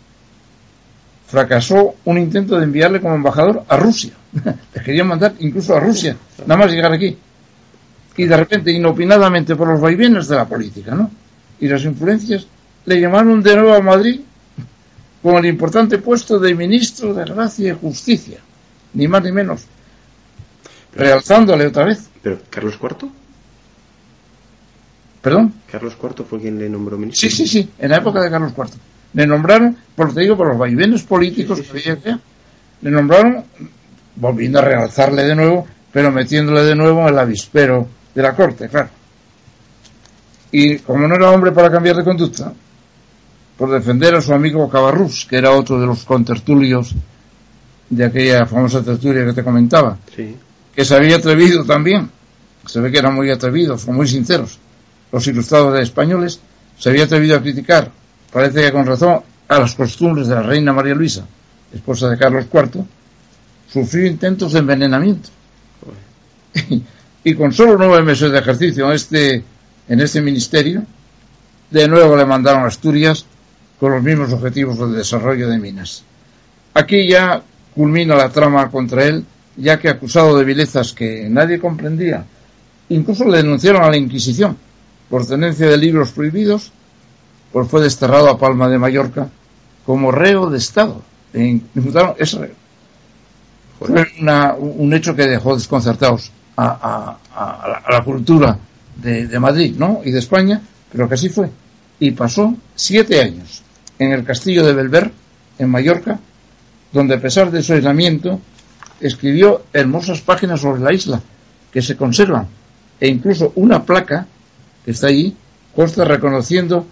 [1.27, 4.13] fracasó un intento de enviarle como embajador a Rusia.
[4.73, 7.15] Le querían mandar incluso a Rusia, nada más llegar aquí.
[8.17, 11.11] Y de repente, inopinadamente por los vaivenes de la política, ¿no?
[11.59, 12.47] Y las influencias,
[12.85, 14.21] le llamaron de nuevo a Madrid
[15.25, 18.37] con el importante puesto de ministro de Gracia y Justicia,
[18.93, 19.63] ni más ni menos,
[20.93, 22.11] realzándole otra vez.
[22.21, 23.09] ¿Pero Carlos IV?
[25.23, 25.51] ¿Perdón?
[25.71, 27.27] ¿Carlos IV fue quien le nombró ministro?
[27.27, 28.67] Sí, sí, sí, en la época de Carlos IV.
[29.13, 32.19] Le nombraron, por te digo, por los vaivenes políticos que había
[32.81, 33.45] le nombraron,
[34.17, 38.69] volviendo a realzarle de nuevo, pero metiéndole de nuevo en el avispero de la corte,
[38.69, 38.89] claro.
[40.51, 42.53] Y como no era hombre para cambiar de conducta,
[43.57, 46.93] por defender a su amigo Cabarrús, que era otro de los contertulios
[47.89, 49.97] de aquella famosa tertulia que te comentaba,
[50.75, 52.09] que se había atrevido también,
[52.65, 54.59] se ve que eran muy atrevidos, o muy sinceros,
[55.11, 56.39] los ilustrados españoles,
[56.77, 57.91] se había atrevido a criticar,
[58.31, 61.25] parece que con razón, a las costumbres de la reina María Luisa,
[61.73, 62.83] esposa de Carlos IV,
[63.71, 65.29] sufrió intentos de envenenamiento.
[67.23, 69.43] y con solo nueve meses de ejercicio en este,
[69.87, 70.83] en este ministerio,
[71.69, 73.25] de nuevo le mandaron a Asturias
[73.79, 76.03] con los mismos objetivos del desarrollo de minas.
[76.73, 77.41] Aquí ya
[77.73, 79.25] culmina la trama contra él,
[79.57, 82.25] ya que acusado de vilezas que nadie comprendía,
[82.89, 84.57] incluso le denunciaron a la Inquisición
[85.09, 86.71] por tenencia de libros prohibidos,
[87.51, 89.29] pues fue desterrado a Palma de Mallorca
[89.85, 91.01] como reo de Estado.
[91.33, 91.61] E
[92.17, 92.55] es reo.
[93.77, 94.07] Fue
[94.57, 97.17] un hecho que dejó desconcertados a,
[97.89, 98.57] la, cultura
[98.95, 99.99] de, de Madrid ¿no?
[100.03, 100.61] y de España,
[100.91, 101.49] pero que así fue.
[101.99, 103.64] Y pasó siete años
[103.99, 105.11] en el castillo de Belver,
[105.57, 106.19] en Mallorca,
[106.91, 108.39] donde a pesar de su aislamiento,
[108.99, 111.21] escribió hermosas páginas sobre la isla,
[111.71, 112.47] que se conservan,
[112.99, 114.27] e incluso una placa
[114.83, 115.35] que está allí,
[115.75, 116.85] consta reconociendo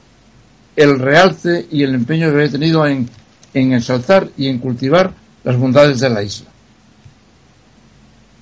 [0.75, 3.09] el realce y el empeño que había tenido en,
[3.53, 3.83] en
[4.37, 5.11] y en cultivar
[5.43, 6.49] las bondades de la isla.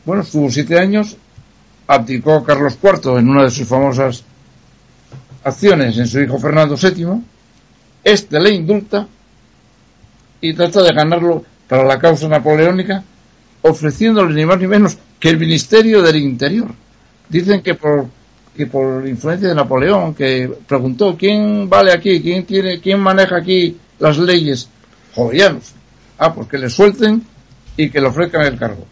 [0.05, 1.17] Bueno, estuvo siete años,
[1.87, 4.23] abdicó Carlos IV en una de sus famosas
[5.43, 7.21] acciones en su hijo Fernando VII,
[8.03, 9.07] este le indulta
[10.41, 13.03] y trata de ganarlo para la causa napoleónica,
[13.61, 16.69] ofreciéndole ni más ni menos que el Ministerio del Interior.
[17.29, 18.07] Dicen que por
[18.55, 23.77] que por influencia de Napoleón, que preguntó quién vale aquí, quién tiene, quién maneja aquí
[23.99, 24.67] las leyes
[25.15, 25.73] jovellanos.
[26.17, 27.23] Ah, pues que le suelten
[27.77, 28.85] y que le ofrezcan el cargo.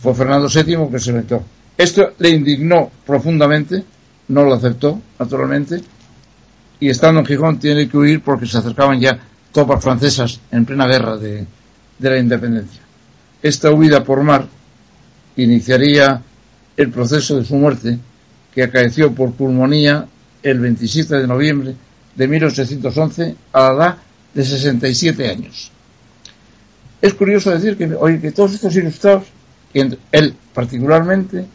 [0.00, 1.42] Fue Fernando VII que se metió.
[1.76, 3.84] Esto le indignó profundamente,
[4.28, 5.80] no lo aceptó, naturalmente,
[6.80, 9.18] y estando en Gijón tiene que huir porque se acercaban ya
[9.52, 11.46] tropas francesas en plena guerra de,
[11.98, 12.80] la independencia.
[13.42, 14.46] Esta huida por mar
[15.36, 16.22] iniciaría
[16.76, 17.98] el proceso de su muerte,
[18.54, 20.06] que acaeció por pulmonía
[20.42, 21.74] el 27 de noviembre
[22.16, 23.96] de 1811 a la edad
[24.32, 25.70] de 67 años.
[27.02, 29.24] Es curioso decir que, oye, que todos estos ilustrados,
[29.74, 31.46] él particularmente,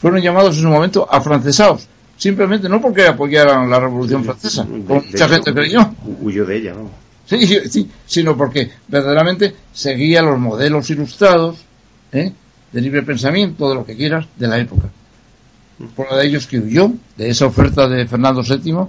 [0.00, 1.86] fueron llamados en su momento afrancesados,
[2.20, 5.94] simplemente no porque apoyaran la Revolución Francesa, como mucha gente creyó.
[6.20, 6.90] Huyó de ella, ¿no?
[7.24, 11.58] Sí, sí, sino porque verdaderamente seguía los modelos ilustrados,
[12.12, 12.32] ¿eh?
[12.72, 14.88] de libre pensamiento, de lo que quieras, de la época.
[15.96, 18.86] Por de ellos que huyó de esa oferta de Fernando VII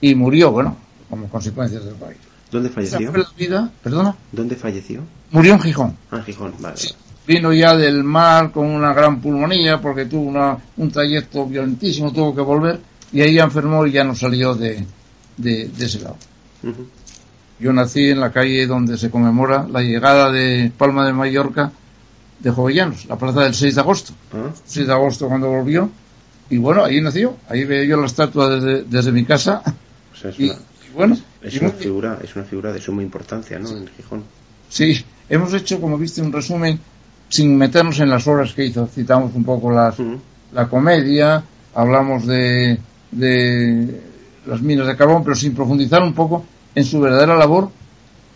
[0.00, 0.76] y murió, bueno,
[1.08, 2.18] como consecuencia del país.
[2.50, 3.12] ¿Dónde falleció?
[3.36, 4.16] vida, perdona.
[4.32, 5.02] ¿Dónde falleció?
[5.30, 5.96] Murió en Gijón.
[6.10, 6.76] Ah, Gijón, vale
[7.26, 12.34] vino ya del mar con una gran pulmonía porque tuvo una, un trayecto violentísimo, tuvo
[12.34, 12.80] que volver
[13.12, 14.84] y ahí ya enfermó y ya no salió de,
[15.36, 16.16] de, ese lado.
[17.58, 21.70] Yo nací en la calle donde se conmemora la llegada de Palma de Mallorca
[22.40, 24.12] de Jovellanos, la plaza del 6 de agosto.
[24.64, 25.90] 6 de agosto cuando volvió.
[26.50, 27.36] Y bueno, ahí nació.
[27.48, 29.62] Ahí veo yo la estatua desde, desde mi casa.
[30.24, 30.54] es, una,
[30.94, 33.70] bueno, es, una figura, es una figura de suma importancia, ¿no?
[33.70, 34.24] En Gijón.
[34.68, 36.80] Sí, hemos hecho, como viste, un resumen
[37.32, 38.86] sin meternos en las obras que hizo.
[38.86, 39.96] Citamos un poco las,
[40.52, 41.42] la comedia,
[41.74, 42.78] hablamos de,
[43.10, 44.02] de
[44.44, 47.70] las minas de carbón, pero sin profundizar un poco en su verdadera labor,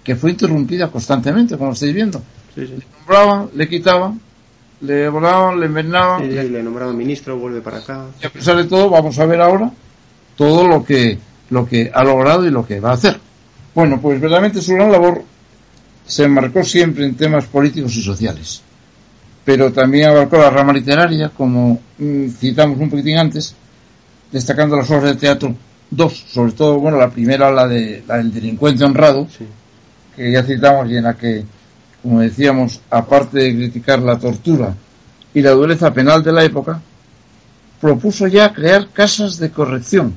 [0.03, 2.23] que fue interrumpida constantemente, como estáis viendo.
[2.55, 4.19] Le nombraban, le quitaban,
[4.81, 6.35] le volaban, le envenenaban.
[6.35, 8.07] le nombraban ministro, vuelve para acá.
[8.23, 9.71] Y a pesar de todo, vamos a ver ahora
[10.37, 11.19] todo lo que,
[11.51, 13.21] lo que ha logrado y lo que va a hacer.
[13.75, 15.23] Bueno, pues verdaderamente su gran labor
[16.07, 18.63] se enmarcó siempre en temas políticos y sociales.
[19.47, 23.55] Pero también abarcó la rama literaria, como mm, citamos un poquitín antes,
[24.31, 25.55] destacando las obras de teatro
[25.91, 29.27] dos, sobre todo, bueno, la primera, la, de, la del delincuente honrado,
[30.15, 31.45] que ya citamos y en la que,
[32.03, 34.75] como decíamos, aparte de criticar la tortura
[35.33, 36.81] y la dureza penal de la época,
[37.81, 40.17] propuso ya crear casas de corrección,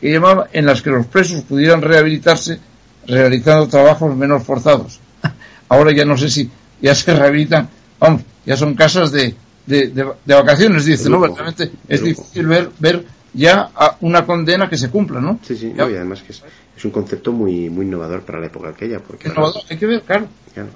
[0.00, 2.58] que llamaba, en las que los presos pudieran rehabilitarse
[3.06, 5.00] realizando trabajos menos forzados.
[5.68, 7.68] Ahora ya no sé si ya se rehabilitan,
[8.00, 9.34] vamos, ya son casas de,
[9.66, 11.20] de, de, vacaciones, dice, ¿no?
[11.20, 15.38] Verdaderamente es difícil ver, ver ya a una condena que se cumpla, ¿no?
[15.42, 16.42] Sí, sí, y además que es,
[16.82, 19.00] un concepto muy muy innovador para la época aquella.
[19.00, 20.26] Porque innovador, hay que ver, claro.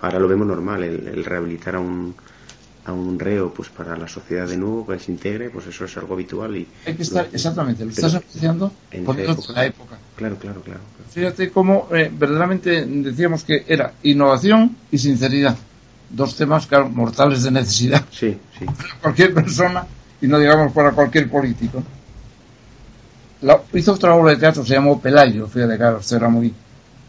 [0.01, 2.15] Ahora lo vemos normal, el, rehabilitar a un,
[2.85, 5.97] a un reo pues para la sociedad de nuevo, que se integre, pues eso es
[5.97, 6.57] algo habitual.
[6.57, 9.99] y Hay que estar, exactamente, lo estás apreciando en la época.
[10.15, 10.81] Claro, claro, claro.
[11.11, 15.57] Fíjate cómo eh, verdaderamente decíamos que era innovación y sinceridad.
[16.11, 18.05] Dos temas, claro, mortales de necesidad.
[18.11, 18.65] Sí, sí.
[18.67, 19.87] Para cualquier persona
[20.21, 21.83] y no digamos para cualquier político
[23.73, 26.53] hizo otra obra de teatro, se llamó Pelayo, fíjate, claro, era muy,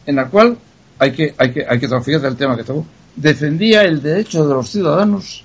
[0.06, 0.58] en la cual
[1.00, 4.54] hay que, hay que, hay que fíjate el tema que tocó, defendía el derecho de
[4.54, 5.44] los ciudadanos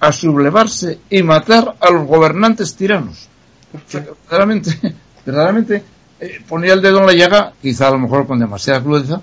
[0.00, 3.28] a sublevarse y matar a los gobernantes tiranos.
[3.92, 4.70] verdaderamente,
[5.26, 5.82] verdaderamente
[6.20, 9.20] eh, ponía el dedo en la llaga, quizá a lo mejor con demasiada crudeza,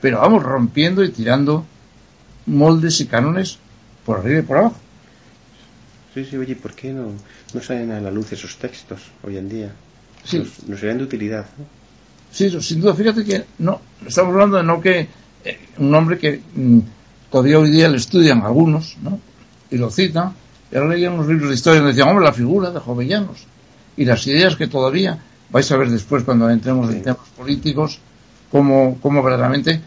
[0.00, 1.64] pero vamos rompiendo y tirando
[2.46, 3.58] moldes y cánones
[4.04, 4.76] por arriba y por abajo.
[6.14, 7.12] Sí, sí, oye, ¿por qué no,
[7.54, 9.72] no salen a la luz esos textos hoy en día?
[10.24, 10.38] Sí.
[10.66, 11.46] Nos, serían de utilidad.
[12.30, 12.94] Sí, sin duda.
[12.94, 15.08] Fíjate que no, estamos hablando de no que
[15.44, 16.78] eh, un hombre que mm,
[17.30, 19.18] todavía hoy día le estudian algunos, ¿no?
[19.70, 20.34] Y lo citan.
[20.70, 23.46] Y ahora leían unos libros de historia donde decían, hombre, la figura de Jovellanos.
[23.96, 25.18] Y las ideas que todavía
[25.50, 27.98] vais a ver después cuando entremos en temas políticos,
[28.50, 29.80] como, como verdaderamente,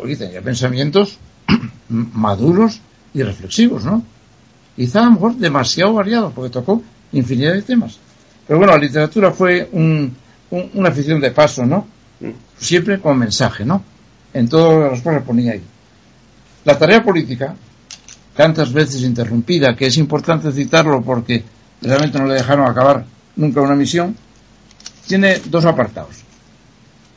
[0.00, 1.18] oye, tenía pensamientos
[1.88, 2.80] maduros
[3.14, 4.02] y reflexivos, ¿no?
[4.76, 6.82] Quizá a lo mejor demasiado variados, porque tocó
[7.12, 7.98] infinidad de temas.
[8.46, 11.86] Pero bueno, la literatura fue una afición de paso, ¿no?
[12.20, 12.30] Mm.
[12.58, 13.82] Siempre con mensaje, ¿no?
[14.32, 15.62] En todas las cosas ponía ahí.
[16.64, 17.54] La tarea política,
[18.34, 21.42] tantas veces interrumpida, que es importante citarlo porque
[21.82, 23.04] realmente no le dejaron acabar
[23.36, 24.16] nunca una misión,
[25.06, 26.16] tiene dos apartados.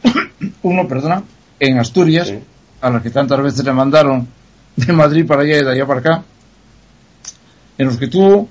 [0.63, 1.24] Uno, perdona,
[1.60, 2.34] en Asturias,
[2.84, 4.28] a la que tantas veces le mandaron
[4.76, 6.24] de Madrid para allá y de allá para acá,
[7.78, 8.50] en los que tuvo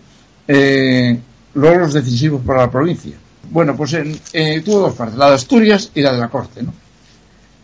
[0.48, 1.20] eh,
[1.54, 3.14] logros decisivos para la provincia.
[3.50, 6.62] Bueno, pues en, eh, tuvo dos partes, la de Asturias y la de la Corte.
[6.62, 6.72] ¿no?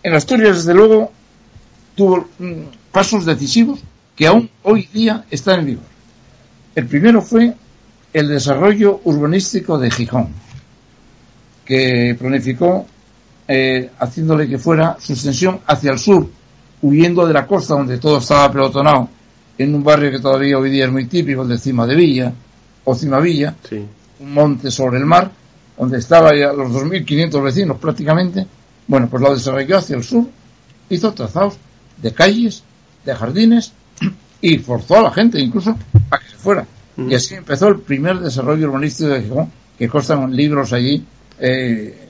[0.02, 1.11] En Asturias, desde luego,
[1.94, 2.52] tuvo mm,
[2.92, 3.81] pasos decisivos
[4.14, 5.85] que aún hoy día están en vigor.
[6.74, 7.54] El primero fue
[8.12, 10.28] el desarrollo urbanístico de Gijón,
[11.64, 12.87] que planificó
[13.46, 16.28] eh, haciéndole que fuera su extensión hacia el sur,
[16.82, 19.08] huyendo de la costa donde todo estaba pelotonado,
[19.58, 22.32] en un barrio que todavía hoy día es muy típico, de Cima de Villa,
[22.84, 23.54] o Cimavilla,
[24.20, 25.30] un monte sobre el mar,
[25.76, 28.46] donde estaba ya los 2.500 vecinos prácticamente.
[28.86, 30.24] Bueno, pues lo desarrolló hacia el sur,
[30.88, 31.58] hizo trazados
[32.00, 32.62] de calles,
[33.04, 33.72] de jardines
[34.40, 35.76] y forzó a la gente incluso
[36.10, 36.66] a que se fuera.
[36.96, 41.04] Y así empezó el primer desarrollo urbanístico de Gijón, que constan libros allí
[41.38, 42.08] eh,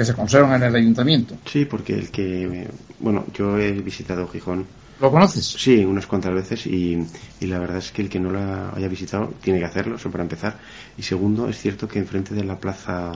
[0.00, 1.36] que se conservan en el ayuntamiento.
[1.44, 2.66] Sí, porque el que,
[3.00, 4.64] bueno, yo he visitado Gijón
[4.98, 5.44] ¿Lo conoces?
[5.44, 7.06] Sí, unas cuantas veces y,
[7.42, 8.40] la verdad es que el que no lo
[8.74, 10.56] haya visitado tiene que hacerlo, eso para empezar.
[10.96, 13.12] Y segundo, es cierto que enfrente de la plaza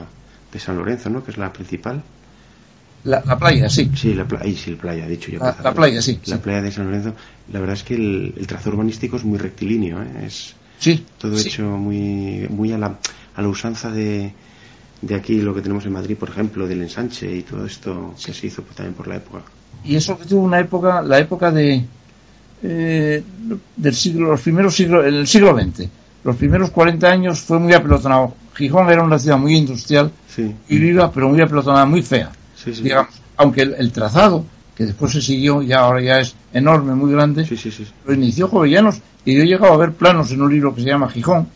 [0.53, 1.23] de San Lorenzo, ¿no?
[1.23, 2.03] que es la principal.
[3.03, 3.89] La, playa, sí.
[3.95, 5.39] Sí, la, playa, sí, la playa, dicho yo.
[5.39, 6.19] La, playa, sí.
[6.27, 7.15] La playa de San Lorenzo.
[7.51, 10.25] La verdad es que el, trazo urbanístico es muy rectilíneo, ¿eh?
[10.27, 12.99] es sí, todo hecho muy, muy a la,
[13.35, 14.33] a la usanza de,
[15.05, 18.33] de aquí, lo que tenemos en Madrid, por ejemplo, del ensanche y todo esto que
[18.33, 19.43] se hizo también por la época.
[19.83, 21.85] Y eso que tuvo una época, la época de
[22.63, 23.23] eh,
[23.75, 25.87] del siglo, los primeros siglos, el siglo XX,
[26.23, 28.33] los primeros 40 años fue muy apelotonado.
[28.55, 30.11] Gijón era una ciudad muy industrial
[30.67, 32.31] y viva, pero muy apelotonada, muy fea.
[32.65, 34.43] Digamos, aunque el, trazado,
[34.75, 37.47] que después se siguió, ya ahora ya es enorme, muy grande,
[38.05, 39.01] lo inició Jovellanos.
[39.23, 41.47] Y yo he llegado a ver planos en un libro que se llama Gijón.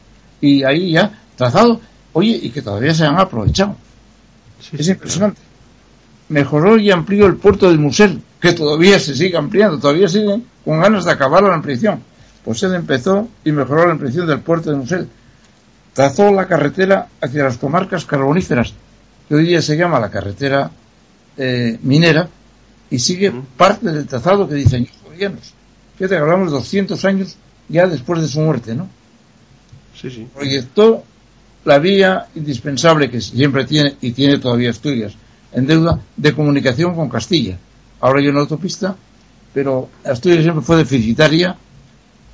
[0.41, 1.81] Y ahí ya trazado,
[2.13, 3.75] oye, y que todavía se han aprovechado.
[4.71, 5.41] es impresionante.
[6.29, 10.79] Mejoró y amplió el puerto del Musel, que todavía se sigue ampliando, todavía siguen con
[10.79, 12.01] ganas de acabar la ampliación.
[12.43, 15.07] Pues él empezó y mejoró la ampliación del puerto de Musel.
[15.93, 18.73] Trazó la carretera hacia las comarcas carboníferas,
[19.27, 20.71] que hoy día se llama la carretera
[21.35, 22.29] eh, minera,
[22.89, 25.53] y sigue parte del trazado que diseñó Jovellanos.
[25.97, 27.35] Fíjate que hablamos de 200 años
[27.67, 28.87] ya después de su muerte, ¿no?
[29.99, 30.27] Sí, sí.
[30.33, 31.03] Proyectó
[31.69, 35.13] la vía indispensable que siempre tiene y tiene todavía Asturias
[35.53, 37.59] en deuda de comunicación con Castilla.
[38.01, 38.95] Ahora hay una autopista,
[39.53, 41.55] pero Asturias siempre fue deficitaria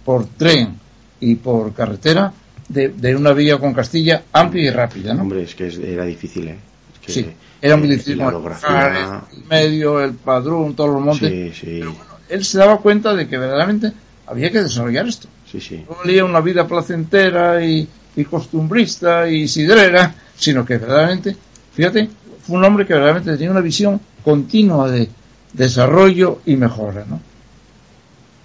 [0.06, 0.80] por tren
[1.20, 2.32] y por carretera
[2.70, 5.24] de, una vía con Castilla amplia y rápida, ¿no?
[5.24, 6.58] Hombre, es que era difícil, ¿eh?
[7.06, 7.26] sí,
[7.62, 8.22] era muy difícil.
[8.22, 11.58] El medio, el padrón, todos los montes.
[11.58, 11.82] Sí, sí.
[12.30, 13.92] él se daba cuenta de que verdaderamente
[14.28, 15.28] había que desarrollar esto.
[15.52, 15.84] Sí, sí.
[15.90, 21.36] No valía una vida placentera y, y costumbrista y sidrera, sino que verdaderamente,
[21.74, 22.10] fíjate,
[22.46, 25.10] fue un hombre que verdaderamente tenía una visión continua de
[25.54, 27.20] desarrollo y mejora, ¿no?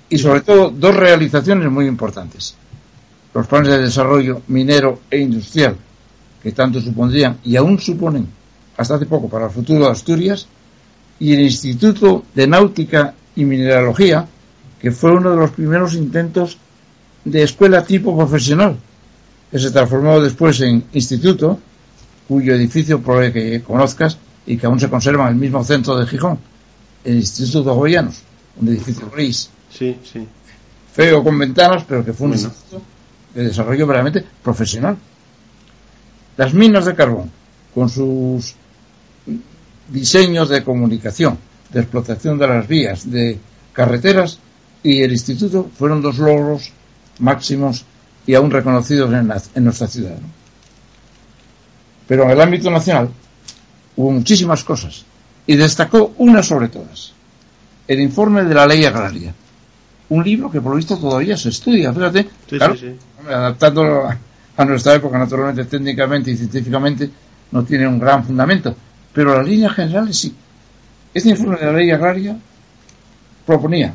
[0.08, 2.56] Y sobre todo dos realizaciones muy importantes.
[3.32, 5.76] Los planes de desarrollo minero e industrial,
[6.42, 8.26] que tanto supondrían y aún suponen
[8.76, 10.48] hasta hace poco para el futuro de Asturias,
[11.20, 14.26] y el Instituto de Náutica y Mineralogía,
[14.80, 16.56] que fue uno de los primeros intentos
[17.24, 18.76] de escuela tipo profesional,
[19.50, 21.58] que se transformó después en instituto,
[22.28, 26.06] cuyo edificio probable que conozcas y que aún se conserva en el mismo centro de
[26.06, 26.38] Gijón,
[27.04, 28.22] el Instituto Jovellanos,
[28.60, 29.50] un edificio gris.
[29.70, 30.26] Sí, sí.
[30.92, 32.82] Feo con ventanas, pero que fue un instituto
[33.34, 34.96] de desarrollo verdaderamente profesional.
[36.36, 37.30] Las minas de carbón,
[37.74, 38.54] con sus
[39.88, 41.38] diseños de comunicación,
[41.72, 43.38] de explotación de las vías, de
[43.72, 44.38] carreteras,
[44.82, 46.72] y el instituto fueron dos logros
[47.18, 47.84] máximos
[48.30, 50.14] y aún reconocidos en, nuestra ciudad.
[52.06, 53.08] Pero en el ámbito nacional
[53.96, 55.04] hubo muchísimas cosas
[55.48, 57.12] y destacó una sobre todas,
[57.88, 59.34] el informe de la ley agraria,
[60.10, 62.28] un libro que por lo visto todavía se estudia, fíjate,
[63.28, 64.08] adaptándolo
[64.56, 67.10] a, nuestra época, naturalmente, técnicamente y científicamente,
[67.50, 68.76] no tiene un gran fundamento,
[69.12, 70.32] pero las líneas generales sí.
[71.12, 72.38] Este informe de la ley agraria
[73.44, 73.92] proponía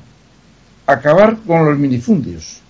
[0.85, 2.64] acabar con los minifundios,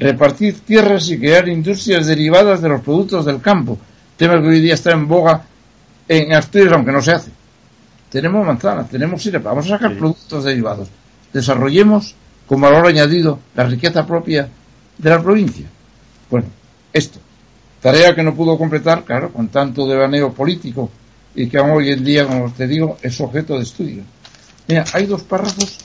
[0.00, 3.78] repartir tierras y crear industrias derivadas de los productos del campo,
[4.16, 5.44] tema que hoy día está en boga
[6.08, 7.30] en Asturias, aunque no se hace.
[8.10, 10.88] Tenemos manzanas, tenemos sirepa, vamos a sacar productos derivados.
[11.32, 12.14] Desarrollemos
[12.46, 14.48] con valor añadido la riqueza propia
[14.98, 15.66] de la provincia.
[16.30, 16.46] Bueno,
[16.92, 17.20] esto.
[17.80, 20.90] Tarea que no pudo completar, claro, con tanto devaneo político
[21.34, 24.02] y que hoy en día, como te digo, es objeto de estudio.
[24.66, 25.78] Mira, hay dos párrafos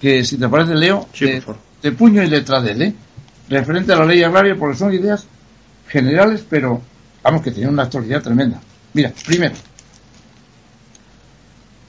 [0.00, 1.06] que si te parece leo
[1.82, 2.94] de, puño y letra de él, ¿eh?
[3.48, 5.26] Referente a la ley agraria, porque son ideas
[5.88, 6.80] generales, pero
[7.22, 8.60] vamos que tienen una actualidad tremenda.
[8.92, 9.54] Mira, primero,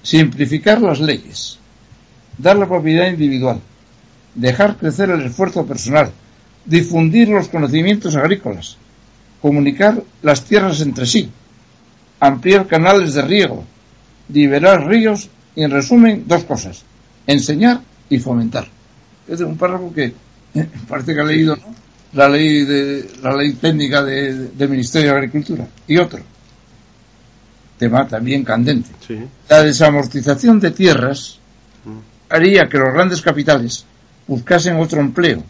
[0.01, 1.59] simplificar las leyes,
[2.37, 3.59] dar la propiedad individual,
[4.35, 6.11] dejar crecer el esfuerzo personal,
[6.65, 8.77] difundir los conocimientos agrícolas,
[9.41, 11.29] comunicar las tierras entre sí,
[12.19, 13.63] ampliar canales de riego,
[14.29, 16.83] liberar ríos y, en resumen, dos cosas,
[17.25, 18.67] enseñar y fomentar.
[19.27, 20.13] Es un párrafo que
[20.87, 21.75] parece que ha leído ¿no?
[22.13, 25.67] la ley de la ley técnica del Ministerio de Agricultura.
[25.87, 26.19] Y otro.
[27.77, 28.89] Tema también candente.
[29.49, 31.37] La desamortización de tierras
[31.85, 32.33] mm.
[32.33, 33.85] haría que los grandes capitales
[34.27, 35.43] buscasen otro empleo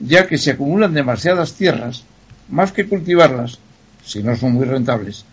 [0.00, 2.04] ya que se acumulan demasiadas tierras
[2.48, 3.58] más que cultivarlas
[4.04, 5.24] si no son muy rentables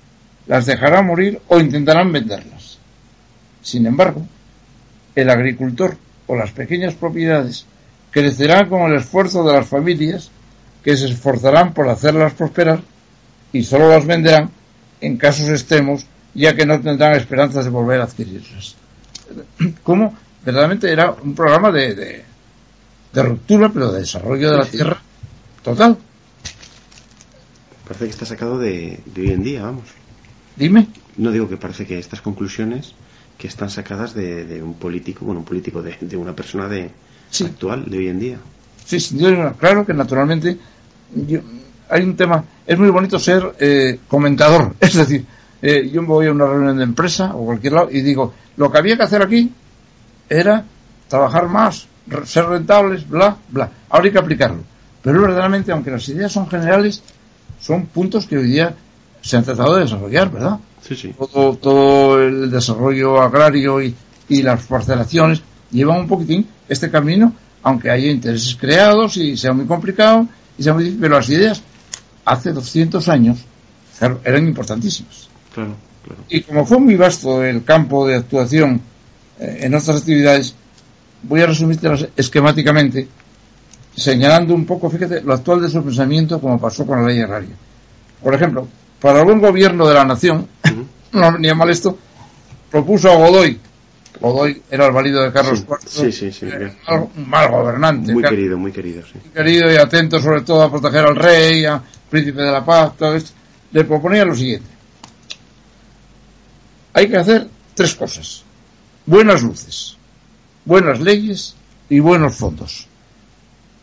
[0.48, 2.80] las dejarán morir o intentarán venderlas.
[3.62, 4.26] Sin embargo
[5.16, 5.98] el agricultor
[6.28, 7.66] o las pequeñas propiedades
[8.12, 10.30] crecerán con el esfuerzo de las familias
[10.84, 12.82] que se esforzarán por hacerlas prosperar
[13.54, 14.52] y solo las venderán
[15.00, 18.76] en casos extremos ya que no tendrán esperanzas de volver a adquirirlas.
[19.84, 22.24] Como verdaderamente era un programa de,
[23.14, 25.02] de, ruptura, pero de desarrollo de la tierra
[25.64, 25.98] total.
[27.86, 29.86] Parece que está sacado de, hoy en día, vamos.
[30.56, 30.88] Dime.
[31.18, 32.96] No digo que parece que estas conclusiones
[33.38, 36.92] que están sacadas de, un político, bueno, un político de, de una persona de,
[37.40, 38.38] actual de hoy en día.
[38.86, 39.00] Sí,
[39.58, 40.58] claro que naturalmente
[41.90, 45.26] hay un tema, es muy bonito ser eh, comentador, es decir,
[45.62, 48.78] eh, yo voy a una reunión de empresa o cualquier lado y digo, lo que
[48.78, 49.52] había que hacer aquí
[50.30, 50.66] era
[51.08, 51.88] trabajar más,
[52.26, 53.70] ser rentables, bla, bla.
[53.90, 54.64] Ahora hay que aplicarlo.
[55.02, 57.04] Pero verdaderamente, aunque las ideas son generales,
[57.60, 58.74] son puntos que hoy día
[59.22, 60.60] se han tratado de desarrollar, ¿verdad?
[60.82, 61.14] Sí, sí.
[61.18, 63.94] Todo, todo el desarrollo agrario y,
[64.30, 65.42] y las parcelaciones
[65.72, 70.74] llevan un poquitín este camino, aunque haya intereses creados y sea muy complicado, y sea
[70.74, 71.62] muy difícil, pero las ideas
[72.26, 73.40] hace 200 años
[74.24, 75.30] eran importantísimas.
[75.54, 76.22] Claro, claro.
[76.30, 78.82] Y como fue muy vasto el campo de actuación
[79.40, 80.56] eh, en otras actividades,
[81.24, 83.08] voy a resumírtelas esquemáticamente,
[83.96, 87.56] señalando un poco, fíjate, lo actual de su pensamiento como pasó con la ley agraria.
[88.24, 88.68] Por ejemplo,
[89.00, 90.48] para buen gobierno de la nación,
[91.12, 91.98] no venía mal esto,
[92.70, 93.60] propuso a Godoy,
[94.22, 98.14] Godoy era el marido de Carlos IV, sí, sí, sí, un mal gobernante.
[98.14, 99.02] Muy querido, muy querido.
[99.02, 102.96] Muy querido y atento sobre todo a proteger al rey, al príncipe de la paz,
[102.98, 103.32] todo esto.
[103.72, 104.70] Le proponía lo siguiente.
[106.94, 108.44] Hay que hacer tres cosas.
[109.08, 109.98] Buenas luces,
[110.66, 111.56] buenas leyes
[111.90, 112.88] y buenos fondos.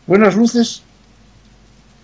[0.07, 0.83] Buenas luces,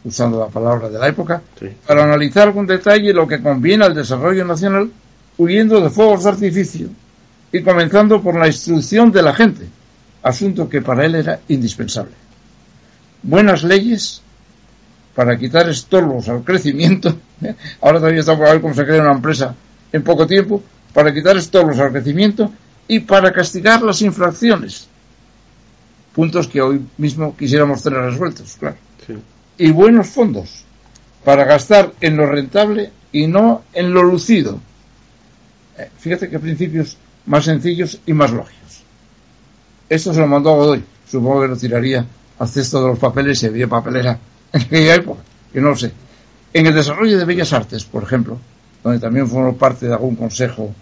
[0.03, 1.41] usando la palabra de la época,
[1.87, 4.91] para analizar con detalle lo que conviene al desarrollo nacional,
[5.37, 6.89] huyendo de fuegos de artificio
[7.55, 9.65] y comenzando por la instrucción de la gente,
[10.23, 12.11] asunto que para él era indispensable.
[13.23, 14.21] Buenas leyes
[15.15, 17.15] para quitar estorbos al crecimiento,
[17.79, 19.55] ahora todavía estamos por ver cómo se crea una empresa
[19.93, 20.61] en poco tiempo,
[20.93, 22.51] para quitar estorbos al crecimiento
[22.89, 24.89] y para castigar las infracciones.
[26.13, 28.75] Puntos que hoy mismo quisiéramos tener resueltos, claro.
[29.57, 30.65] Y buenos fondos
[31.23, 34.59] para gastar en lo rentable y no en lo lucido.
[35.77, 38.83] Eh, fíjate qué principios más sencillos y más lógicos.
[39.89, 40.83] Esto se lo mandó a Godoy.
[41.07, 42.05] Supongo que lo tiraría
[42.39, 44.17] al cesto de los papeles si había papelera
[44.51, 45.21] en aquella época,
[45.51, 45.91] que no lo sé.
[46.53, 48.39] En el desarrollo de Bellas Artes, por ejemplo,
[48.83, 50.73] donde también formó parte de algún consejo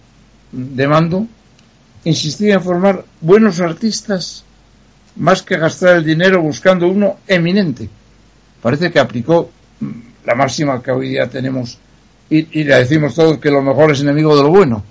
[0.51, 1.27] de mando,
[2.03, 4.43] insistía en formar buenos artistas
[5.15, 7.89] más que gastar el dinero buscando uno eminente.
[8.61, 9.91] Parece que aplicó mm,
[10.25, 11.77] la máxima que hoy día tenemos
[12.29, 14.83] y, y le decimos todos que lo mejor es enemigo de lo bueno.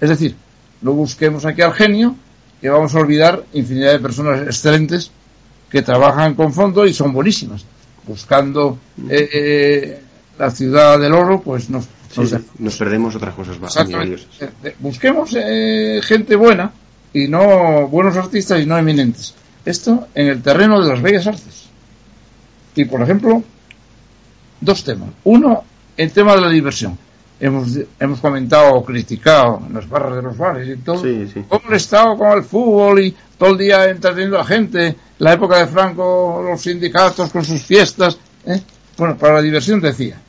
[0.00, 0.34] Es decir,
[0.82, 2.16] no busquemos aquí al genio,
[2.60, 5.10] que vamos a olvidar infinidad de personas excelentes
[5.70, 7.64] que trabajan con fondo y son buenísimas.
[8.06, 8.78] Buscando
[9.08, 10.02] eh, eh,
[10.38, 11.86] la ciudad del oro, pues nos,
[12.58, 13.76] nos, perdemos otras cosas más.
[13.76, 15.30] Eh, busquemos
[16.02, 16.72] gente buena
[17.12, 19.34] y no buenos artistas y no eminentes.
[19.64, 21.68] Esto en el terreno de las bellas artes.
[22.74, 23.42] Y por ejemplo,
[24.60, 25.10] dos temas.
[25.24, 25.64] Uno,
[25.96, 26.98] el tema de la diversión
[27.40, 31.44] hemos, hemos comentado o criticado en las barras de los bares y todo, sí, sí.
[31.48, 35.58] cómo estado con el fútbol y todo el día entreteniendo a la gente, la época
[35.58, 38.18] de Franco, los sindicatos con sus fiestas.
[38.46, 38.60] ¿eh?
[38.98, 40.20] Bueno, para la diversión decía,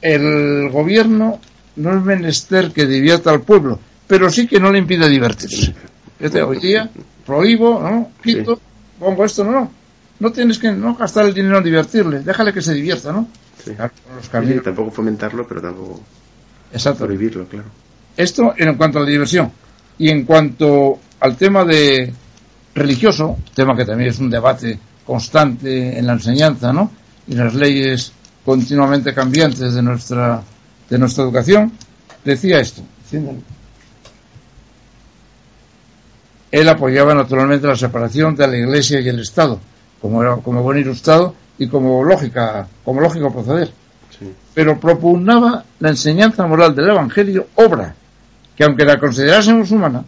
[0.00, 1.40] el gobierno
[1.76, 5.74] no es menester que divierta al pueblo, pero sí que no le impide divertirse.
[6.20, 6.88] Este, hoy día
[7.26, 8.12] prohíbo, ¿no?
[8.22, 8.60] Quito,
[8.98, 9.70] pongo esto, no, no.
[10.18, 13.28] No tienes que no gastar el dinero en divertirle, déjale que se divierta, ¿no?
[14.62, 16.00] Tampoco fomentarlo, pero tampoco
[16.72, 17.04] Exacto.
[17.04, 17.68] prohibirlo, claro.
[18.16, 19.52] Esto en cuanto a la diversión.
[19.98, 22.12] Y en cuanto al tema de
[22.74, 26.90] religioso, tema que también es un debate constante en la enseñanza, ¿no?
[27.26, 28.12] Y las leyes
[28.44, 30.42] continuamente cambiantes de nuestra,
[30.88, 31.72] de nuestra educación,
[32.24, 32.82] decía esto.
[36.50, 39.58] Él apoyaba naturalmente la separación de la Iglesia y el Estado,
[40.00, 43.72] como, era, como buen ilustrado y como lógica, como lógico proceder.
[44.54, 47.94] Pero propugnaba la enseñanza moral del Evangelio, obra,
[48.56, 50.04] que aunque la considerásemos humana,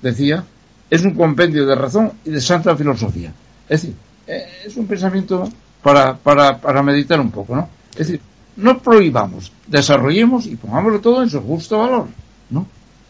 [0.00, 0.44] decía,
[0.90, 3.32] es un compendio de razón y de santa filosofía.
[3.68, 3.96] Es decir,
[4.26, 5.48] eh, es un pensamiento
[5.82, 7.68] para, para, para meditar un poco, ¿no?
[7.92, 8.20] Es decir,
[8.56, 12.06] no prohibamos, desarrollemos y pongámoslo todo en su justo valor,
[12.50, 12.66] ¿no?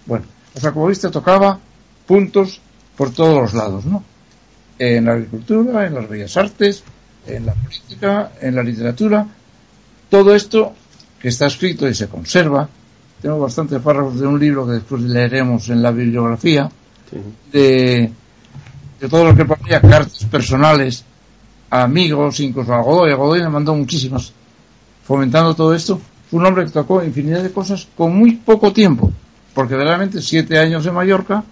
[0.07, 0.25] Bueno,
[0.55, 1.59] o sea, como viste, tocaba
[2.07, 2.61] puntos
[2.97, 4.03] por todos los lados, ¿no?
[4.79, 6.83] En la agricultura, en las bellas artes,
[7.27, 9.27] en la política, en la literatura,
[10.09, 10.73] todo esto
[11.21, 12.69] que está escrito y se conserva.
[13.21, 16.71] Tengo bastantes párrafos de un libro que después leeremos en la bibliografía,
[17.53, 18.13] de,
[19.01, 21.05] de todo lo que ponía cartas personales
[21.71, 23.11] a amigos, incluso a Godoy.
[23.11, 24.33] A Godoy me mandó muchísimas,
[25.05, 26.01] fomentando todo esto.
[26.31, 29.11] Fue un hombre que tocó infinidad de cosas con muy poco tiempo,
[29.55, 31.43] porque realmente siete años en Mallorca,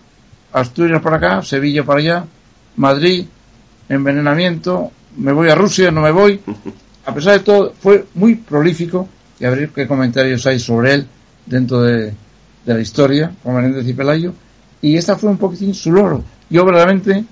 [0.52, 2.24] Asturias para acá, Sevilla para allá,
[2.76, 3.26] Madrid,
[3.88, 6.40] envenenamiento, me voy a Rusia, no me voy.
[7.06, 11.06] A pesar de todo, fue muy prolífico y a ver qué comentarios hay sobre él
[11.46, 12.12] dentro de,
[12.64, 14.34] la historia, con Menéndez y Pelayo.
[14.82, 16.24] Y esta fue un poquitín su loro.
[16.50, 17.24] Yo verdaderamente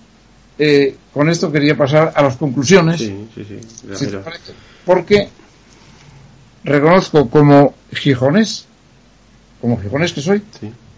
[0.59, 2.99] eh, con esto quería pasar a las conclusiones.
[2.99, 4.09] Sí, sí, sí.
[4.85, 5.29] porque
[6.62, 8.66] reconozco como gijonés,
[9.61, 10.43] como gijonés que soy,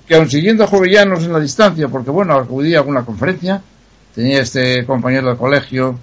[0.07, 3.63] que aun siguiendo a Jovellanos en la distancia, porque bueno, acudí a alguna conferencia,
[4.15, 5.99] tenía este compañero de colegio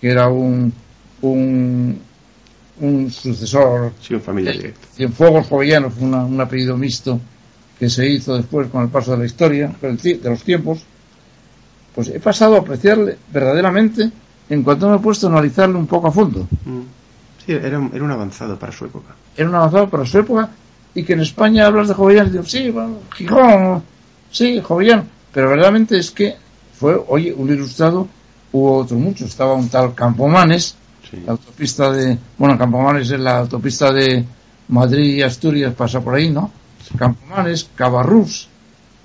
[0.00, 0.72] que era un,
[1.22, 2.00] un,
[2.80, 3.92] un sucesor.
[4.00, 4.86] Sí, un familia directa.
[4.94, 7.20] Cienfuegos Jovellanos, un apellido mixto
[7.78, 10.80] que se hizo después con el paso de la historia, de los tiempos.
[11.94, 14.10] Pues he pasado a apreciarle verdaderamente
[14.50, 16.46] en cuanto me he puesto a analizarle un poco a fondo.
[16.64, 16.80] Mm.
[17.44, 19.14] Sí, era, era un avanzado para su época.
[19.36, 20.50] Era un avanzado para su época
[20.94, 23.82] y que en España hablas de Jovellanos y digo, sí, bueno, Gijón,
[24.30, 25.04] sí, Jovellano.
[25.32, 26.36] Pero verdaderamente es que
[26.74, 28.08] fue, oye, un ilustrado,
[28.52, 29.28] hubo otros muchos.
[29.28, 30.76] Estaba un tal Campomanes,
[31.24, 34.24] la autopista de, bueno, Campomanes es la autopista de
[34.68, 36.50] Madrid y Asturias, pasa por ahí, ¿no?
[36.98, 38.48] Campomanes, Cabarrús,